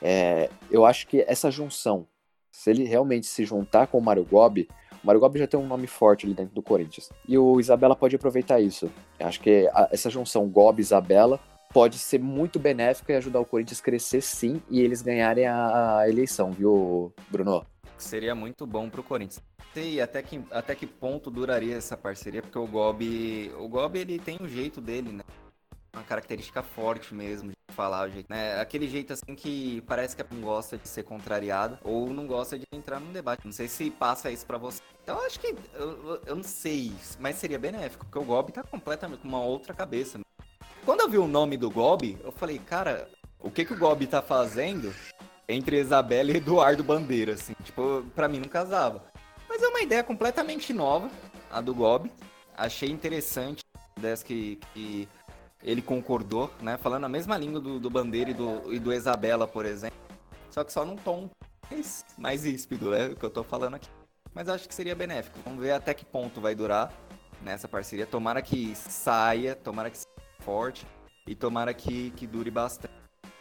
É, 0.00 0.48
eu 0.70 0.84
acho 0.86 1.06
que 1.06 1.24
essa 1.26 1.50
junção, 1.50 2.06
se 2.50 2.70
ele 2.70 2.84
realmente 2.84 3.26
se 3.26 3.44
juntar 3.44 3.86
com 3.86 3.98
o 3.98 4.02
Mário 4.02 4.24
Gobi, 4.24 4.68
o 5.02 5.06
Mário 5.06 5.20
Gobi 5.20 5.38
já 5.38 5.46
tem 5.46 5.58
um 5.58 5.66
nome 5.66 5.86
forte 5.86 6.26
ali 6.26 6.34
dentro 6.34 6.54
do 6.54 6.62
Corinthians. 6.62 7.10
E 7.26 7.36
o 7.38 7.58
Isabela 7.58 7.96
pode 7.96 8.16
aproveitar 8.16 8.60
isso. 8.60 8.90
Eu 9.18 9.26
acho 9.26 9.40
que 9.40 9.68
a, 9.72 9.88
essa 9.90 10.10
junção 10.10 10.48
Gobi-Isabela 10.48 11.40
pode 11.72 11.98
ser 11.98 12.20
muito 12.20 12.58
benéfica 12.58 13.12
e 13.12 13.16
ajudar 13.16 13.40
o 13.40 13.44
Corinthians 13.44 13.80
a 13.80 13.82
crescer 13.82 14.20
sim 14.20 14.60
e 14.68 14.80
eles 14.80 15.02
ganharem 15.02 15.46
a, 15.46 16.04
eleição, 16.08 16.50
viu, 16.50 17.12
Bruno? 17.30 17.64
Seria 17.96 18.34
muito 18.34 18.66
bom 18.66 18.88
pro 18.88 19.02
Corinthians. 19.02 19.42
Sei 19.72 20.00
até 20.00 20.22
que, 20.22 20.42
até 20.50 20.74
que 20.74 20.86
ponto 20.86 21.30
duraria 21.30 21.76
essa 21.76 21.96
parceria, 21.96 22.42
porque 22.42 22.58
o 22.58 22.66
Gobi, 22.66 23.52
o 23.56 23.68
Gobi 23.68 24.00
ele 24.00 24.18
tem 24.18 24.36
o 24.40 24.48
jeito 24.48 24.80
dele, 24.80 25.12
né? 25.12 25.22
Uma 25.94 26.02
característica 26.02 26.62
forte 26.62 27.14
mesmo 27.14 27.50
de 27.50 27.74
falar, 27.74 28.08
o 28.08 28.10
jeito, 28.10 28.26
né? 28.28 28.60
Aquele 28.60 28.88
jeito 28.88 29.12
assim 29.12 29.34
que 29.36 29.80
parece 29.82 30.16
que 30.16 30.24
não 30.34 30.40
gosta 30.40 30.76
de 30.76 30.88
ser 30.88 31.04
contrariado 31.04 31.78
ou 31.84 32.10
não 32.10 32.26
gosta 32.26 32.58
de 32.58 32.64
entrar 32.72 32.98
num 32.98 33.12
debate. 33.12 33.44
Não 33.44 33.52
sei 33.52 33.68
se 33.68 33.90
passa 33.90 34.30
isso 34.30 34.46
para 34.46 34.58
você. 34.58 34.82
Então 35.02 35.24
acho 35.24 35.38
que 35.38 35.54
eu, 35.74 36.20
eu 36.26 36.36
não 36.36 36.42
sei, 36.42 36.92
mas 37.20 37.36
seria 37.36 37.58
benéfico, 37.58 38.04
porque 38.06 38.18
o 38.18 38.24
Gobi 38.24 38.52
tá 38.52 38.64
completamente 38.64 39.20
com 39.20 39.28
uma 39.28 39.42
outra 39.42 39.72
cabeça. 39.72 40.18
Né? 40.18 40.24
Quando 40.90 41.02
eu 41.02 41.08
vi 41.08 41.18
o 41.18 41.28
nome 41.28 41.56
do 41.56 41.70
Gobi, 41.70 42.18
eu 42.20 42.32
falei, 42.32 42.58
cara, 42.58 43.08
o 43.38 43.48
que 43.48 43.64
que 43.64 43.72
o 43.72 43.78
Gobi 43.78 44.08
tá 44.08 44.20
fazendo 44.20 44.92
entre 45.48 45.78
Isabela 45.78 46.32
e 46.32 46.38
Eduardo 46.38 46.82
Bandeira, 46.82 47.34
assim? 47.34 47.52
Tipo, 47.62 48.04
pra 48.12 48.26
mim 48.26 48.40
não 48.40 48.48
casava. 48.48 49.04
Mas 49.48 49.62
é 49.62 49.68
uma 49.68 49.82
ideia 49.82 50.02
completamente 50.02 50.72
nova, 50.72 51.08
a 51.48 51.60
do 51.60 51.72
Gobi. 51.72 52.10
Achei 52.56 52.90
interessante 52.90 53.62
dessa 54.00 54.24
que, 54.24 54.58
que 54.74 55.08
ele 55.62 55.80
concordou, 55.80 56.50
né? 56.60 56.76
Falando 56.76 57.04
a 57.04 57.08
mesma 57.08 57.38
língua 57.38 57.60
do, 57.60 57.78
do 57.78 57.88
Bandeira 57.88 58.32
e 58.32 58.34
do, 58.34 58.74
e 58.74 58.80
do 58.80 58.92
Isabela, 58.92 59.46
por 59.46 59.64
exemplo. 59.64 59.96
Só 60.50 60.64
que 60.64 60.72
só 60.72 60.84
num 60.84 60.96
tom 60.96 61.30
mais, 61.70 62.04
mais 62.18 62.44
ríspido, 62.44 62.90
né? 62.90 63.06
O 63.06 63.14
que 63.14 63.24
eu 63.24 63.30
tô 63.30 63.44
falando 63.44 63.74
aqui. 63.74 63.88
Mas 64.34 64.48
acho 64.48 64.68
que 64.68 64.74
seria 64.74 64.96
benéfico. 64.96 65.38
Vamos 65.44 65.60
ver 65.62 65.70
até 65.70 65.94
que 65.94 66.04
ponto 66.04 66.40
vai 66.40 66.56
durar 66.56 66.92
nessa 67.42 67.68
parceria. 67.68 68.08
Tomara 68.08 68.42
que 68.42 68.74
saia, 68.74 69.54
tomara 69.54 69.88
que 69.88 69.98
forte 70.40 70.86
e 71.26 71.34
tomara 71.34 71.72
que, 71.72 72.10
que 72.12 72.26
dure 72.26 72.50
bastante, 72.50 72.94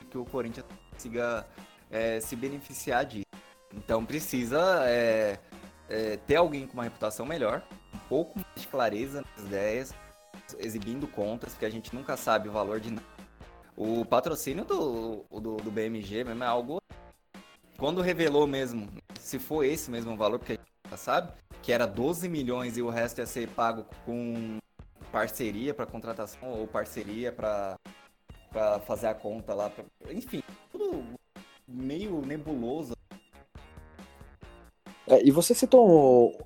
que 0.09 0.17
o 0.17 0.25
Corinthians 0.25 0.65
consiga 0.91 1.45
é, 1.89 2.19
se 2.19 2.35
beneficiar 2.35 3.05
disso. 3.05 3.25
Então 3.73 4.05
precisa 4.05 4.83
é, 4.87 5.39
é, 5.87 6.17
ter 6.17 6.35
alguém 6.35 6.67
com 6.67 6.73
uma 6.73 6.83
reputação 6.83 7.25
melhor, 7.25 7.63
um 7.93 7.99
pouco 8.09 8.37
mais 8.37 8.61
de 8.61 8.67
clareza 8.67 9.23
nas 9.35 9.45
ideias, 9.45 9.93
exibindo 10.57 11.07
contas, 11.07 11.53
porque 11.53 11.65
a 11.65 11.69
gente 11.69 11.93
nunca 11.93 12.17
sabe 12.17 12.49
o 12.49 12.51
valor 12.51 12.79
de 12.79 12.91
nada. 12.91 13.05
O 13.75 14.03
patrocínio 14.03 14.65
do, 14.65 15.25
do, 15.31 15.57
do 15.57 15.71
BMG 15.71 16.23
mesmo 16.23 16.43
é 16.43 16.47
algo. 16.47 16.81
Quando 17.77 18.01
revelou 18.01 18.45
mesmo, 18.45 18.89
se 19.19 19.39
for 19.39 19.63
esse 19.63 19.89
mesmo 19.89 20.17
valor, 20.17 20.37
porque 20.37 20.53
a 20.53 20.55
gente 20.55 20.67
já 20.91 20.97
sabe, 20.97 21.31
que 21.61 21.71
era 21.71 21.85
12 21.85 22.27
milhões 22.27 22.77
e 22.77 22.81
o 22.81 22.89
resto 22.89 23.19
ia 23.19 23.25
ser 23.25 23.47
pago 23.49 23.85
com 24.05 24.59
parceria 25.11 25.73
para 25.73 25.85
contratação 25.85 26.49
ou 26.51 26.67
parceria 26.67 27.31
para 27.31 27.77
fazer 28.85 29.07
a 29.07 29.13
conta 29.13 29.53
lá. 29.53 29.69
Pra... 29.69 29.83
Enfim, 30.11 30.41
tudo 30.71 31.03
meio 31.67 32.21
nebuloso. 32.25 32.93
É, 35.07 35.23
e 35.23 35.31
você 35.31 35.53
citou, 35.53 36.39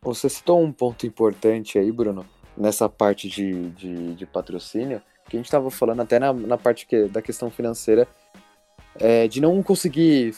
você 0.00 0.28
citou 0.28 0.62
um 0.62 0.72
ponto 0.72 1.06
importante 1.06 1.78
aí, 1.78 1.90
Bruno, 1.90 2.26
nessa 2.56 2.88
parte 2.88 3.28
de, 3.28 3.70
de, 3.70 4.14
de 4.14 4.26
patrocínio, 4.26 5.02
que 5.28 5.36
a 5.36 5.38
gente 5.38 5.46
estava 5.46 5.70
falando 5.70 6.02
até 6.02 6.18
na, 6.18 6.32
na 6.32 6.56
parte 6.56 6.86
que, 6.86 7.04
da 7.06 7.20
questão 7.20 7.50
financeira, 7.50 8.06
é, 8.94 9.26
de 9.26 9.40
não 9.40 9.60
conseguir 9.62 10.34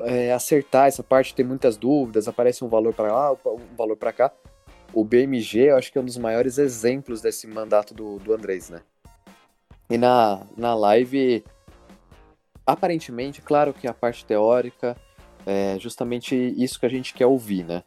é, 0.00 0.32
acertar 0.32 0.86
essa 0.86 1.02
parte, 1.02 1.34
ter 1.34 1.44
muitas 1.44 1.76
dúvidas, 1.76 2.26
aparece 2.26 2.64
um 2.64 2.68
valor 2.68 2.94
para 2.94 3.12
lá, 3.12 3.32
um 3.32 3.76
valor 3.76 3.96
para 3.96 4.12
cá 4.12 4.32
o 4.92 5.04
BMG, 5.04 5.70
eu 5.70 5.76
acho 5.76 5.90
que 5.90 5.98
é 5.98 6.00
um 6.00 6.04
dos 6.04 6.18
maiores 6.18 6.58
exemplos 6.58 7.20
desse 7.20 7.46
mandato 7.46 7.94
do, 7.94 8.18
do 8.18 8.34
Andrés, 8.34 8.70
né? 8.70 8.82
E 9.88 9.98
na, 9.98 10.46
na 10.56 10.74
live, 10.74 11.44
aparentemente, 12.66 13.42
claro 13.42 13.72
que 13.72 13.86
a 13.86 13.94
parte 13.94 14.24
teórica 14.24 14.96
é 15.46 15.78
justamente 15.78 16.34
isso 16.34 16.78
que 16.78 16.86
a 16.86 16.90
gente 16.90 17.14
quer 17.14 17.26
ouvir, 17.26 17.64
né? 17.64 17.82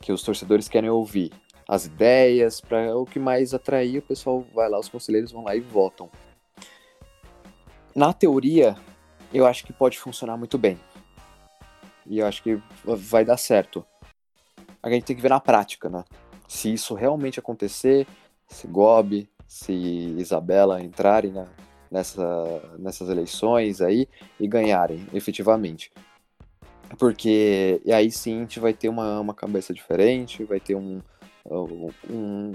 Que 0.00 0.12
os 0.12 0.22
torcedores 0.22 0.68
querem 0.68 0.90
ouvir 0.90 1.32
as 1.68 1.84
ideias, 1.84 2.60
para 2.60 2.96
o 2.96 3.04
que 3.04 3.18
mais 3.18 3.52
atrair, 3.52 3.98
o 3.98 4.02
pessoal 4.02 4.44
vai 4.54 4.68
lá, 4.68 4.78
os 4.78 4.88
conselheiros 4.88 5.32
vão 5.32 5.44
lá 5.44 5.56
e 5.56 5.60
votam. 5.60 6.08
Na 7.94 8.12
teoria, 8.12 8.76
eu 9.32 9.46
acho 9.46 9.64
que 9.64 9.72
pode 9.72 9.98
funcionar 9.98 10.36
muito 10.36 10.56
bem. 10.56 10.78
E 12.06 12.20
eu 12.20 12.26
acho 12.26 12.42
que 12.42 12.60
vai 12.84 13.24
dar 13.24 13.36
certo. 13.36 13.84
A 14.80 14.88
gente 14.88 15.04
tem 15.04 15.16
que 15.16 15.22
ver 15.22 15.30
na 15.30 15.40
prática, 15.40 15.88
né? 15.88 16.04
Se 16.48 16.72
isso 16.72 16.94
realmente 16.94 17.38
acontecer, 17.38 18.06
se 18.46 18.66
Gobi, 18.66 19.28
se 19.46 19.72
Isabela 19.72 20.82
entrarem 20.82 21.32
na, 21.32 21.46
nessa, 21.90 22.62
nessas 22.78 23.08
eleições 23.08 23.80
aí 23.80 24.08
e 24.38 24.46
ganharem 24.46 25.06
efetivamente. 25.12 25.90
Porque 26.98 27.80
e 27.84 27.92
aí 27.92 28.10
sim 28.10 28.36
a 28.36 28.40
gente 28.40 28.60
vai 28.60 28.72
ter 28.72 28.88
uma, 28.88 29.20
uma 29.20 29.34
cabeça 29.34 29.74
diferente, 29.74 30.44
vai 30.44 30.60
ter 30.60 30.76
um, 30.76 31.00
um, 32.08 32.52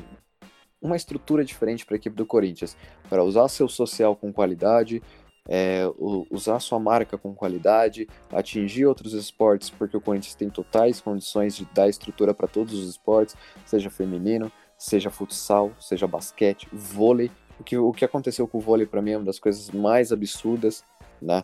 uma 0.82 0.96
estrutura 0.96 1.44
diferente 1.44 1.86
para 1.86 1.96
a 1.96 1.98
equipe 1.98 2.16
do 2.16 2.26
Corinthians, 2.26 2.76
para 3.10 3.24
usar 3.24 3.48
seu 3.48 3.68
social 3.68 4.16
com 4.16 4.32
qualidade, 4.32 5.02
é, 5.48 5.84
usar 6.30 6.60
sua 6.60 6.80
marca 6.80 7.18
com 7.18 7.34
qualidade, 7.34 8.08
atingir 8.32 8.86
outros 8.86 9.14
esportes, 9.14 9.70
porque 9.70 9.98
o 9.98 10.02
Corinthians 10.02 10.36
tem 10.36 10.50
totais 10.50 11.02
condições 11.02 11.56
de 11.56 11.66
dar 11.74 11.90
estrutura 11.90 12.34
para 12.34 12.48
todos 12.48 12.74
os 12.74 12.90
esportes, 12.90 13.36
seja 13.66 13.90
feminino, 13.90 14.52
seja 14.78 15.10
futsal, 15.10 15.72
seja 15.80 16.08
basquete, 16.08 16.68
vôlei. 16.72 17.32
O 17.60 17.64
que, 17.64 17.78
o 17.78 17.92
que 17.92 18.06
aconteceu 18.06 18.48
com 18.48 18.58
o 18.58 18.62
vôlei 18.62 18.86
para 18.86 19.02
mim 19.02 19.12
é 19.12 19.18
uma 19.18 19.26
das 19.26 19.40
coisas 19.40 19.70
mais 19.70 20.12
absurdas, 20.12 20.84
né? 21.22 21.44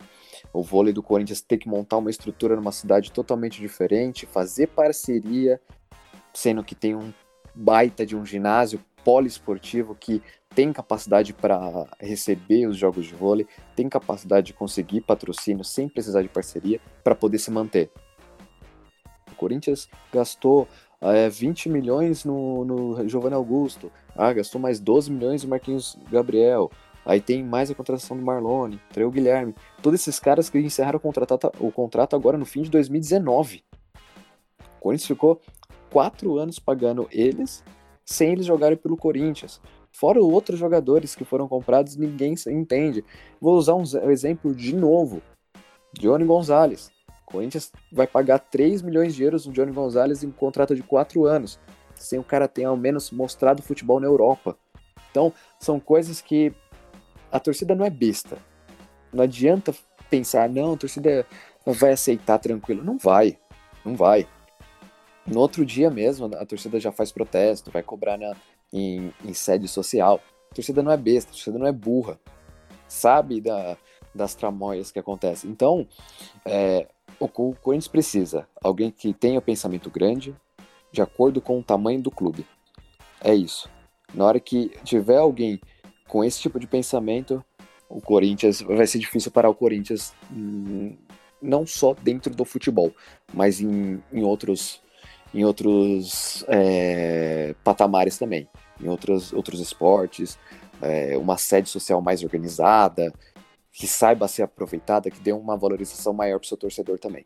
O 0.51 0.63
vôlei 0.63 0.93
do 0.93 1.03
Corinthians 1.03 1.41
ter 1.41 1.57
que 1.57 1.69
montar 1.69 1.97
uma 1.97 2.09
estrutura 2.09 2.55
numa 2.55 2.71
cidade 2.71 3.11
totalmente 3.11 3.59
diferente, 3.59 4.25
fazer 4.25 4.67
parceria, 4.67 5.61
sendo 6.33 6.63
que 6.63 6.73
tem 6.73 6.95
um 6.95 7.13
baita 7.53 8.05
de 8.05 8.15
um 8.15 8.25
ginásio 8.25 8.79
poliesportivo 9.07 9.95
que 9.95 10.21
tem 10.53 10.73
capacidade 10.73 11.31
para 11.31 11.87
receber 11.97 12.67
os 12.67 12.75
jogos 12.75 13.05
de 13.05 13.15
vôlei, 13.15 13.47
tem 13.73 13.87
capacidade 13.87 14.47
de 14.47 14.53
conseguir 14.53 14.99
patrocínio 14.99 15.63
sem 15.63 15.87
precisar 15.87 16.21
de 16.21 16.27
parceria 16.27 16.81
para 17.05 17.15
poder 17.15 17.37
se 17.39 17.49
manter. 17.49 17.89
O 19.31 19.35
Corinthians 19.35 19.87
gastou 20.11 20.67
é, 20.99 21.29
20 21.29 21.69
milhões 21.69 22.25
no, 22.25 22.65
no 22.65 23.07
Giovanni 23.07 23.35
Augusto, 23.35 23.89
ah, 24.13 24.33
gastou 24.33 24.59
mais 24.59 24.77
12 24.77 25.09
milhões 25.09 25.41
no 25.41 25.49
Marquinhos 25.51 25.97
Gabriel, 26.11 26.69
aí 27.05 27.21
tem 27.21 27.41
mais 27.41 27.71
a 27.71 27.75
contratação 27.75 28.17
do 28.17 28.25
Marlone, 28.25 28.77
Treu 28.91 29.09
Guilherme, 29.09 29.55
todos 29.81 30.01
esses 30.01 30.19
caras 30.19 30.49
que 30.49 30.59
encerraram 30.59 30.97
o 30.97 30.99
contrato, 30.99 31.49
o 31.61 31.71
contrato 31.71 32.13
agora 32.13 32.37
no 32.37 32.45
fim 32.45 32.61
de 32.61 32.69
2019. 32.69 33.63
O 34.59 34.81
Corinthians 34.81 35.07
ficou 35.07 35.39
quatro 35.89 36.37
anos 36.37 36.59
pagando 36.59 37.07
eles 37.09 37.63
sem 38.07 38.31
eles 38.31 38.45
jogarem 38.45 38.77
pelo 38.77 38.95
Corinthians. 38.95 39.59
Fora 39.91 40.21
outros 40.21 40.57
jogadores 40.57 41.13
que 41.13 41.25
foram 41.25 41.47
comprados, 41.47 41.95
ninguém 41.95 42.35
entende. 42.47 43.03
Vou 43.41 43.57
usar 43.57 43.75
um 43.75 43.83
exemplo 44.09 44.55
de 44.55 44.75
novo. 44.75 45.21
Johnny 45.93 46.23
Gonzalez. 46.23 46.89
Corinthians 47.25 47.71
vai 47.91 48.07
pagar 48.07 48.39
3 48.39 48.81
milhões 48.81 49.13
de 49.13 49.23
euros 49.23 49.45
no 49.45 49.51
Johnny 49.51 49.73
Gonzalez 49.73 50.23
em 50.23 50.27
um 50.27 50.31
contrato 50.31 50.73
de 50.73 50.81
4 50.81 51.25
anos, 51.25 51.59
sem 51.95 52.17
o 52.17 52.23
cara 52.23 52.47
ter 52.47 52.63
ao 52.63 52.77
menos 52.77 53.11
mostrado 53.11 53.61
futebol 53.61 53.99
na 53.99 54.07
Europa. 54.07 54.57
Então, 55.11 55.33
são 55.59 55.79
coisas 55.79 56.21
que 56.21 56.53
a 57.29 57.39
torcida 57.39 57.75
não 57.75 57.85
é 57.85 57.89
besta. 57.89 58.37
Não 59.11 59.23
adianta 59.23 59.75
pensar, 60.09 60.47
não, 60.47 60.75
a 60.75 60.77
torcida 60.77 61.25
vai 61.65 61.91
aceitar 61.91 62.37
tranquilo. 62.37 62.83
Não 62.83 62.97
vai, 62.97 63.37
não 63.83 63.95
vai. 63.95 64.25
No 65.27 65.41
outro 65.41 65.65
dia 65.65 65.89
mesmo, 65.89 66.25
a 66.35 66.45
torcida 66.45 66.79
já 66.79 66.91
faz 66.91 67.11
protesto, 67.11 67.69
vai 67.69 67.83
cobrar 67.83 68.17
na, 68.17 68.35
em, 68.71 69.13
em 69.25 69.33
sede 69.33 69.67
social. 69.67 70.21
A 70.49 70.55
torcida 70.55 70.81
não 70.81 70.91
é 70.91 70.97
besta, 70.97 71.31
a 71.31 71.33
torcida 71.33 71.59
não 71.59 71.67
é 71.67 71.71
burra. 71.71 72.17
Sabe 72.87 73.41
da, 73.41 73.77
das 74.15 74.33
tramóias 74.35 74.89
que 74.91 74.99
acontecem. 74.99 75.49
Então, 75.49 75.85
é, 76.45 76.87
o, 77.19 77.27
Corinthians 77.27 77.87
precisa 77.87 78.47
alguém 78.63 78.89
que 78.89 79.13
tenha 79.13 79.41
pensamento 79.41 79.89
grande, 79.89 80.35
de 80.91 81.01
acordo 81.01 81.41
com 81.41 81.59
o 81.59 81.63
tamanho 81.63 82.01
do 82.01 82.11
clube. 82.11 82.45
É 83.21 83.33
isso. 83.33 83.69
Na 84.13 84.25
hora 84.25 84.39
que 84.39 84.69
tiver 84.83 85.17
alguém 85.17 85.59
com 86.07 86.23
esse 86.23 86.39
tipo 86.39 86.59
de 86.59 86.67
pensamento, 86.67 87.43
o 87.89 87.99
Corinthians 87.99 88.61
vai 88.61 88.87
ser 88.87 88.99
difícil 88.99 89.31
parar 89.31 89.49
o 89.49 89.55
Corinthians 89.55 90.13
hum, 90.31 90.95
não 91.41 91.65
só 91.65 91.93
dentro 91.93 92.33
do 92.33 92.45
futebol, 92.45 92.93
mas 93.33 93.59
em, 93.59 94.01
em 94.11 94.23
outros 94.23 94.81
em 95.33 95.43
outros 95.43 96.43
é, 96.47 97.55
patamares 97.63 98.17
também, 98.17 98.47
em 98.81 98.87
outros, 98.87 99.33
outros 99.33 99.59
esportes, 99.59 100.37
é, 100.81 101.17
uma 101.17 101.37
sede 101.37 101.69
social 101.69 102.01
mais 102.01 102.23
organizada, 102.23 103.11
que 103.71 103.87
saiba 103.87 104.27
ser 104.27 104.43
aproveitada, 104.43 105.11
que 105.11 105.19
dê 105.19 105.31
uma 105.31 105.57
valorização 105.57 106.13
maior 106.13 106.39
para 106.39 106.45
o 106.45 106.47
seu 106.47 106.57
torcedor 106.57 106.97
também. 106.99 107.25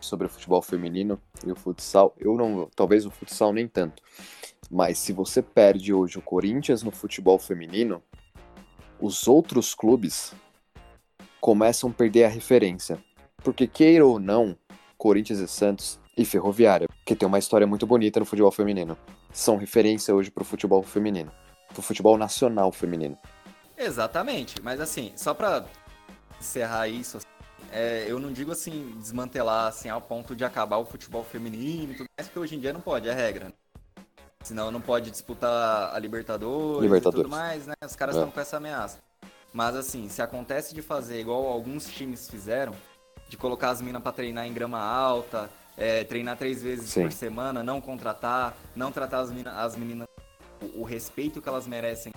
Sobre 0.00 0.26
o 0.26 0.30
futebol 0.30 0.62
feminino 0.62 1.20
e 1.46 1.50
o 1.50 1.56
futsal, 1.56 2.14
eu 2.18 2.34
não, 2.36 2.68
talvez 2.74 3.06
o 3.06 3.10
futsal 3.10 3.52
nem 3.52 3.66
tanto, 3.66 4.02
mas 4.70 4.98
se 4.98 5.12
você 5.12 5.42
perde 5.42 5.92
hoje 5.92 6.18
o 6.18 6.22
Corinthians 6.22 6.82
no 6.82 6.90
futebol 6.90 7.38
feminino, 7.38 8.02
os 9.00 9.26
outros 9.28 9.74
clubes 9.74 10.34
começam 11.40 11.90
a 11.90 11.92
perder 11.92 12.24
a 12.24 12.28
referência, 12.28 12.98
porque 13.38 13.66
queira 13.66 14.06
ou 14.06 14.18
não, 14.18 14.56
Corinthians 14.96 15.40
e 15.40 15.48
Santos 15.48 16.00
e 16.16 16.24
Ferroviária, 16.24 16.88
que 17.04 17.14
tem 17.14 17.26
uma 17.26 17.38
história 17.38 17.66
muito 17.66 17.86
bonita 17.86 18.18
no 18.18 18.26
futebol 18.26 18.50
feminino. 18.50 18.96
São 19.32 19.56
referência 19.56 20.14
hoje 20.14 20.30
pro 20.30 20.44
futebol 20.44 20.82
feminino, 20.82 21.30
pro 21.72 21.82
futebol 21.82 22.16
nacional 22.16 22.72
feminino. 22.72 23.18
Exatamente, 23.76 24.62
mas 24.62 24.80
assim, 24.80 25.12
só 25.16 25.34
pra 25.34 25.64
encerrar 26.40 26.88
isso, 26.88 27.18
é, 27.72 28.06
eu 28.08 28.18
não 28.18 28.32
digo 28.32 28.52
assim, 28.52 28.94
desmantelar 28.98 29.66
assim 29.66 29.88
ao 29.88 30.00
ponto 30.00 30.34
de 30.34 30.44
acabar 30.44 30.78
o 30.78 30.84
futebol 30.84 31.24
feminino 31.24 31.92
e 31.92 31.96
tudo 31.96 32.06
mais, 32.16 32.28
porque 32.28 32.38
hoje 32.38 32.56
em 32.56 32.60
dia 32.60 32.72
não 32.72 32.80
pode, 32.80 33.08
é 33.08 33.12
regra. 33.12 33.46
Né? 33.46 33.52
Senão 34.42 34.70
não 34.70 34.80
pode 34.80 35.10
disputar 35.10 35.94
a 35.94 35.98
Libertadores, 35.98 36.82
Libertadores. 36.82 37.20
e 37.20 37.22
tudo 37.22 37.30
mais, 37.30 37.66
né? 37.66 37.74
Os 37.82 37.96
caras 37.96 38.14
estão 38.14 38.28
é. 38.28 38.32
com 38.32 38.40
essa 38.40 38.58
ameaça. 38.58 38.98
Mas 39.52 39.74
assim, 39.74 40.08
se 40.08 40.20
acontece 40.20 40.74
de 40.74 40.82
fazer 40.82 41.20
igual 41.20 41.46
alguns 41.46 41.86
times 41.86 42.28
fizeram, 42.28 42.74
de 43.28 43.36
colocar 43.36 43.70
as 43.70 43.80
minas 43.80 44.02
para 44.02 44.12
treinar 44.12 44.46
em 44.46 44.52
grama 44.52 44.78
alta, 44.78 45.48
é, 45.76 46.04
treinar 46.04 46.36
três 46.36 46.62
vezes 46.62 46.90
Sim. 46.90 47.02
por 47.02 47.12
semana, 47.12 47.62
não 47.62 47.80
contratar, 47.80 48.56
não 48.74 48.92
tratar 48.92 49.20
as, 49.20 49.30
mina, 49.30 49.52
as 49.52 49.76
meninas 49.76 50.06
o, 50.60 50.82
o, 50.82 50.84
respeito 50.84 51.42
que 51.42 51.48
elas 51.48 51.66
merecem, 51.66 52.12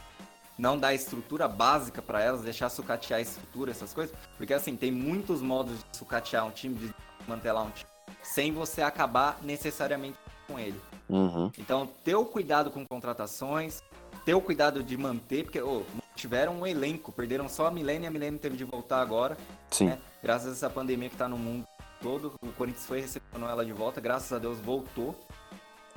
não 0.58 0.78
dar 0.78 0.93
estrutura 0.93 1.48
básica 1.48 2.02
para 2.02 2.22
elas, 2.22 2.41
deixar 2.41 2.70
sucatear 2.70 3.20
a 3.20 3.22
estrutura, 3.22 3.72
essas 3.72 3.93
coisas. 3.93 4.15
Porque 4.38 4.54
assim, 4.54 4.76
tem 4.76 4.91
muitos 4.91 5.41
modos 5.41 5.80
de 5.91 5.98
sucatear 5.98 6.46
um 6.46 6.52
time, 6.52 6.76
de 6.76 6.93
mantelar 7.28 7.63
um 7.63 7.72
time, 7.72 7.89
sem 8.24 8.52
você 8.52 8.82
acabar 8.82 9.39
necessariamente 9.41 10.17
com 10.48 10.60
ele. 10.60 10.80
Uhum. 11.10 11.52
Então, 11.58 11.88
ter 12.04 12.15
o 12.15 12.26
cuidado 12.26 12.70
com 12.70 12.86
contratações, 12.86 13.82
ter 14.26 14.34
o 14.34 14.41
cuidado 14.41 14.84
de 14.84 14.98
manter, 14.98 15.43
porque 15.43 15.62
oh, 15.62 15.84
tiveram 16.15 16.60
um 16.60 16.67
elenco, 16.67 17.12
perderam 17.12 17.48
só 17.48 17.67
a 17.67 17.72
Milene 17.72 18.06
e 18.06 18.08
a 18.08 18.12
Milene 18.12 18.38
teve 18.38 18.58
de 18.58 18.63
voltar 18.63 19.02
agora. 19.02 19.38
Sim. 19.72 19.88
Né? 19.88 20.00
Graças 20.22 20.50
a 20.50 20.52
essa 20.52 20.70
pandemia 20.70 21.10
que 21.10 21.15
está 21.15 21.28
no 21.28 21.38
mundo 21.38 21.65
todo. 22.01 22.33
O 22.41 22.51
Corinthians 22.53 22.86
foi 22.86 23.01
recebendo 23.01 23.45
ela 23.45 23.65
de 23.65 23.73
volta, 23.73 24.01
graças 24.01 24.31
a 24.33 24.39
Deus 24.39 24.60
voltou. 24.60 25.15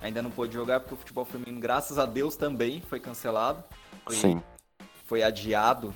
Ainda 0.00 0.22
não 0.22 0.30
pôde 0.30 0.54
jogar 0.54 0.80
porque 0.80 0.94
o 0.94 0.96
futebol 0.96 1.24
feminino, 1.24 1.60
graças 1.60 1.98
a 1.98 2.06
Deus, 2.06 2.36
também 2.36 2.80
foi 2.80 2.98
cancelado. 2.98 3.62
Foi, 4.04 4.16
Sim. 4.16 4.42
Foi 5.04 5.22
adiado. 5.22 5.94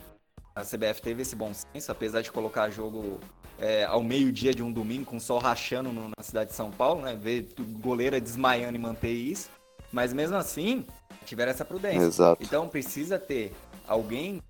A 0.55 0.63
CBF 0.63 1.01
teve 1.01 1.23
esse 1.23 1.35
bom 1.35 1.53
senso, 1.53 1.91
apesar 1.91 2.21
de 2.21 2.31
colocar 2.31 2.69
jogo 2.71 3.19
é, 3.59 3.85
ao 3.85 4.03
meio-dia 4.03 4.55
de 4.55 4.63
um 4.63 4.71
domingo, 4.71 5.07
com 5.07 5.19
sol 5.19 5.39
rachando 5.39 5.91
no, 5.91 6.11
na 6.17 6.23
cidade 6.23 6.51
de 6.51 6.57
São 6.57 6.71
Paulo, 6.71 7.03
né? 7.03 7.17
Ver 7.17 7.55
goleira 7.81 8.21
desmaiando 8.21 8.77
e 8.77 8.79
manter 8.79 9.13
isso. 9.13 9.49
Mas 9.91 10.13
mesmo 10.13 10.37
assim, 10.37 10.87
tiveram 11.25 11.51
essa 11.51 11.65
prudência. 11.65 12.07
Exato. 12.07 12.43
Então 12.43 12.69
precisa 12.69 13.19
ter 13.19 13.55
alguém 13.89 14.43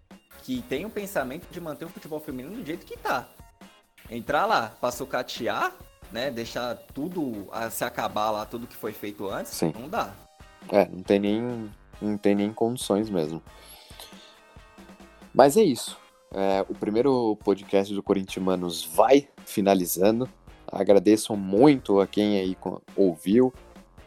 que 0.42 0.62
tenha 0.62 0.86
o 0.86 0.90
pensamento 0.90 1.46
de 1.50 1.60
manter 1.60 1.84
o 1.84 1.88
futebol 1.88 2.20
feminino 2.20 2.56
do 2.56 2.66
jeito 2.66 2.84
que 2.84 2.98
tá 2.98 3.28
entrar 4.14 4.46
lá 4.46 4.72
pra 4.80 4.90
sucatear, 4.90 5.74
né? 6.10 6.30
Deixar 6.30 6.76
tudo 6.94 7.48
a, 7.52 7.68
se 7.70 7.84
acabar 7.84 8.30
lá, 8.30 8.46
tudo 8.46 8.66
que 8.66 8.76
foi 8.76 8.92
feito 8.92 9.28
antes, 9.28 9.52
Sim. 9.52 9.72
não 9.78 9.88
dá. 9.88 10.12
É, 10.70 10.86
não 10.86 11.02
tem 11.02 11.18
nem, 11.18 11.70
não 12.00 12.16
tem 12.16 12.34
nem 12.34 12.52
condições 12.52 13.10
mesmo. 13.10 13.42
Mas 15.32 15.56
é 15.56 15.62
isso. 15.62 15.98
É, 16.32 16.64
o 16.68 16.74
primeiro 16.74 17.36
podcast 17.44 17.92
do 17.94 18.02
Corintianos 18.02 18.84
vai 18.84 19.28
finalizando. 19.44 20.28
Agradeço 20.66 21.36
muito 21.36 22.00
a 22.00 22.06
quem 22.06 22.38
aí 22.38 22.56
ouviu. 22.96 23.52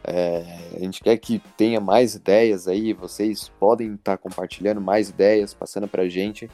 É, 0.04 0.44
a 0.74 0.78
gente 0.78 1.02
quer 1.02 1.16
que 1.18 1.38
tenha 1.56 1.80
mais 1.80 2.14
ideias 2.14 2.66
aí. 2.66 2.92
Vocês 2.92 3.50
podem 3.60 3.94
estar 3.94 4.16
tá 4.16 4.18
compartilhando 4.18 4.80
mais 4.80 5.10
ideias, 5.10 5.54
passando 5.54 5.86
pra 5.86 6.08
gente 6.08 6.50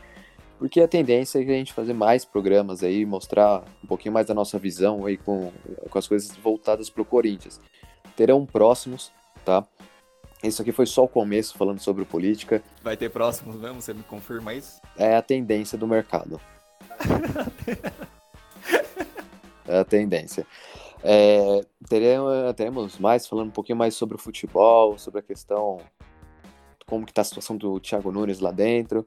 porque 0.65 0.81
a 0.81 0.89
tendência 0.89 1.39
é 1.39 1.43
a 1.43 1.45
gente 1.45 1.75
fazer 1.75 1.93
mais 1.93 2.25
programas 2.25 2.83
aí, 2.83 3.05
mostrar 3.05 3.63
um 3.83 3.87
pouquinho 3.87 4.15
mais 4.15 4.29
da 4.29 4.33
nossa 4.33 4.59
visão 4.59 5.05
aí 5.05 5.19
com, 5.19 5.53
com 5.91 5.99
as 5.99 6.09
coisas 6.09 6.35
voltadas 6.39 6.89
para 6.89 7.03
o 7.03 7.05
Corinthians. 7.05 7.61
Terão 8.17 8.47
próximos, 8.47 9.13
tá? 9.45 9.63
Isso 10.43 10.63
aqui 10.63 10.73
foi 10.73 10.87
só 10.87 11.05
o 11.05 11.09
começo 11.09 11.55
falando 11.59 11.81
sobre 11.81 12.07
política. 12.07 12.63
Vai 12.83 12.97
ter 12.97 13.11
próximos 13.11 13.57
mesmo? 13.57 13.83
Você 13.83 13.93
me 13.93 14.03
confirma 14.05 14.55
isso? 14.55 14.81
É 14.97 15.15
a 15.15 15.21
tendência 15.21 15.77
do 15.77 15.87
mercado. 15.87 16.41
é 19.69 19.81
a 19.81 19.85
tendência. 19.85 20.47
É, 21.03 21.61
teremos, 21.91 22.55
teremos 22.57 22.99
mais, 22.99 23.27
falando 23.27 23.49
um 23.49 23.53
pouquinho 23.53 23.77
mais 23.77 23.97
sobre 23.97 24.17
o 24.17 24.19
futebol, 24.19 24.97
sobre 24.97 25.21
a 25.21 25.23
questão, 25.23 25.83
como 26.87 27.05
que 27.05 27.13
tá 27.13 27.21
a 27.21 27.25
situação 27.25 27.55
do 27.55 27.79
Thiago 27.79 28.11
Nunes 28.11 28.41
lá 28.41 28.51
dentro. 28.51 29.05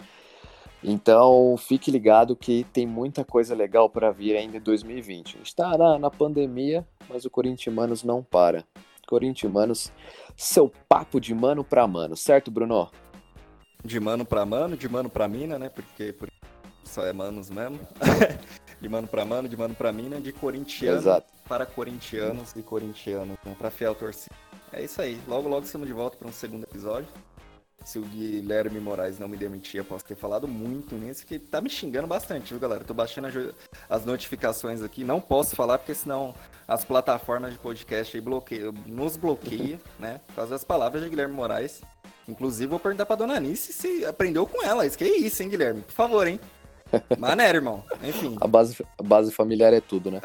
Então, 0.84 1.56
fique 1.58 1.90
ligado 1.90 2.36
que 2.36 2.66
tem 2.72 2.86
muita 2.86 3.26
coisa 3.26 3.56
legal 3.56 3.90
para 3.90 4.12
vir 4.12 4.38
ainda 4.38 4.58
em 4.58 4.62
2020. 4.62 5.36
A 5.36 5.38
gente 5.38 5.48
está 5.48 5.98
na, 5.98 6.10
pandemia, 6.10 6.88
mas 7.10 7.26
o 7.26 7.30
Corinthians 7.30 8.04
não 8.04 8.24
para. 8.24 8.64
corintianos, 9.08 9.92
seu 10.36 10.72
papo 10.88 11.20
de 11.20 11.34
mano 11.34 11.64
pra 11.64 11.88
mano, 11.88 12.16
certo, 12.16 12.52
Bruno? 12.52 12.90
De 13.84 14.00
mano 14.00 14.26
pra 14.26 14.46
mano, 14.46 14.78
de 14.78 14.88
mano 14.88 15.10
pra 15.10 15.28
mina, 15.28 15.58
né? 15.58 15.70
Porque 15.70 16.14
por... 16.14 16.30
só 16.84 17.06
é 17.06 17.14
manos 17.14 17.50
mesmo. 17.50 17.80
de 18.80 18.90
mano 18.90 19.08
pra 19.08 19.26
mano, 19.26 19.50
de 19.50 19.58
mano 19.58 19.74
pra 19.74 19.92
mina, 19.92 20.22
de 20.22 20.32
corintiano 20.32 20.98
Exato. 20.98 21.34
para 21.48 21.66
corintianos 21.66 22.56
e 22.56 22.62
corintianos, 22.62 23.38
né? 23.44 23.56
Pra 23.58 23.72
fiel 23.72 23.96
torcida. 23.96 24.36
É 24.72 24.84
isso 24.84 25.02
aí. 25.02 25.20
Logo, 25.28 25.50
logo 25.50 25.66
estamos 25.66 25.88
de 25.88 25.94
volta 25.94 26.18
para 26.18 26.28
um 26.28 26.34
segundo 26.34 26.64
episódio. 26.64 27.08
Se 27.84 28.00
o 28.00 28.02
Guilherme 28.02 28.80
Moraes 28.80 29.18
não 29.18 29.28
me 29.28 29.38
demitir, 29.38 29.80
eu 29.80 29.86
posso 29.86 30.04
ter 30.04 30.16
falado 30.16 30.48
muito 30.48 30.96
nisso, 30.96 31.26
que 31.26 31.40
tá 31.40 31.62
me 31.62 31.70
xingando 31.70 32.08
bastante, 32.08 32.50
viu, 32.50 32.60
galera? 32.60 32.84
Tô 32.84 32.94
baixando 32.94 33.56
as 33.90 34.06
notificações 34.06 34.82
aqui. 34.82 35.04
Não 35.04 35.22
posso 35.22 35.56
falar, 35.56 35.78
porque 35.78 35.94
senão 35.94 36.36
as 36.68 36.84
plataformas 36.84 37.54
de 37.54 37.60
podcast 37.60 38.18
aí 38.18 38.22
bloqueiam, 38.22 38.74
nos 38.86 39.16
bloqueiam, 39.16 39.80
né? 39.98 40.20
Por 40.28 40.36
causa 40.36 40.52
das 40.52 40.64
palavras 40.64 41.04
de 41.04 41.10
Guilherme 41.10 41.34
Moraes. 41.34 41.82
Inclusive, 42.28 42.68
vou 42.68 42.80
perguntar 42.80 43.06
pra 43.06 43.16
dona 43.16 43.36
Anice 43.36 43.72
se 43.72 44.06
aprendeu 44.06 44.46
com 44.46 44.62
ela. 44.66 44.86
Isso 44.86 44.98
que 44.98 45.06
é 45.06 45.18
isso, 45.18 45.42
hein, 45.42 45.50
Guilherme? 45.50 45.82
Por 45.82 45.94
favor, 45.94 46.28
hein? 46.28 46.40
Maneiro, 47.18 47.60
irmão. 47.60 47.84
Enfim. 48.04 48.36
A 48.42 48.48
base, 48.48 48.84
a 48.98 49.04
base 49.04 49.32
familiar 49.32 49.74
é 49.74 49.80
tudo, 49.80 50.12
né? 50.12 50.22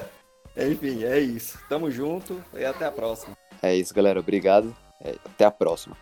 Enfim, 0.56 1.04
é 1.04 1.18
isso. 1.20 1.58
Tamo 1.68 1.90
junto 1.90 2.42
e 2.54 2.64
até 2.64 2.84
a 2.84 2.92
próxima. 2.92 3.36
É 3.62 3.74
isso, 3.74 3.94
galera. 3.94 4.20
Obrigado. 4.20 4.76
É, 5.00 5.14
até 5.24 5.44
a 5.44 5.50
próxima. 5.50 5.96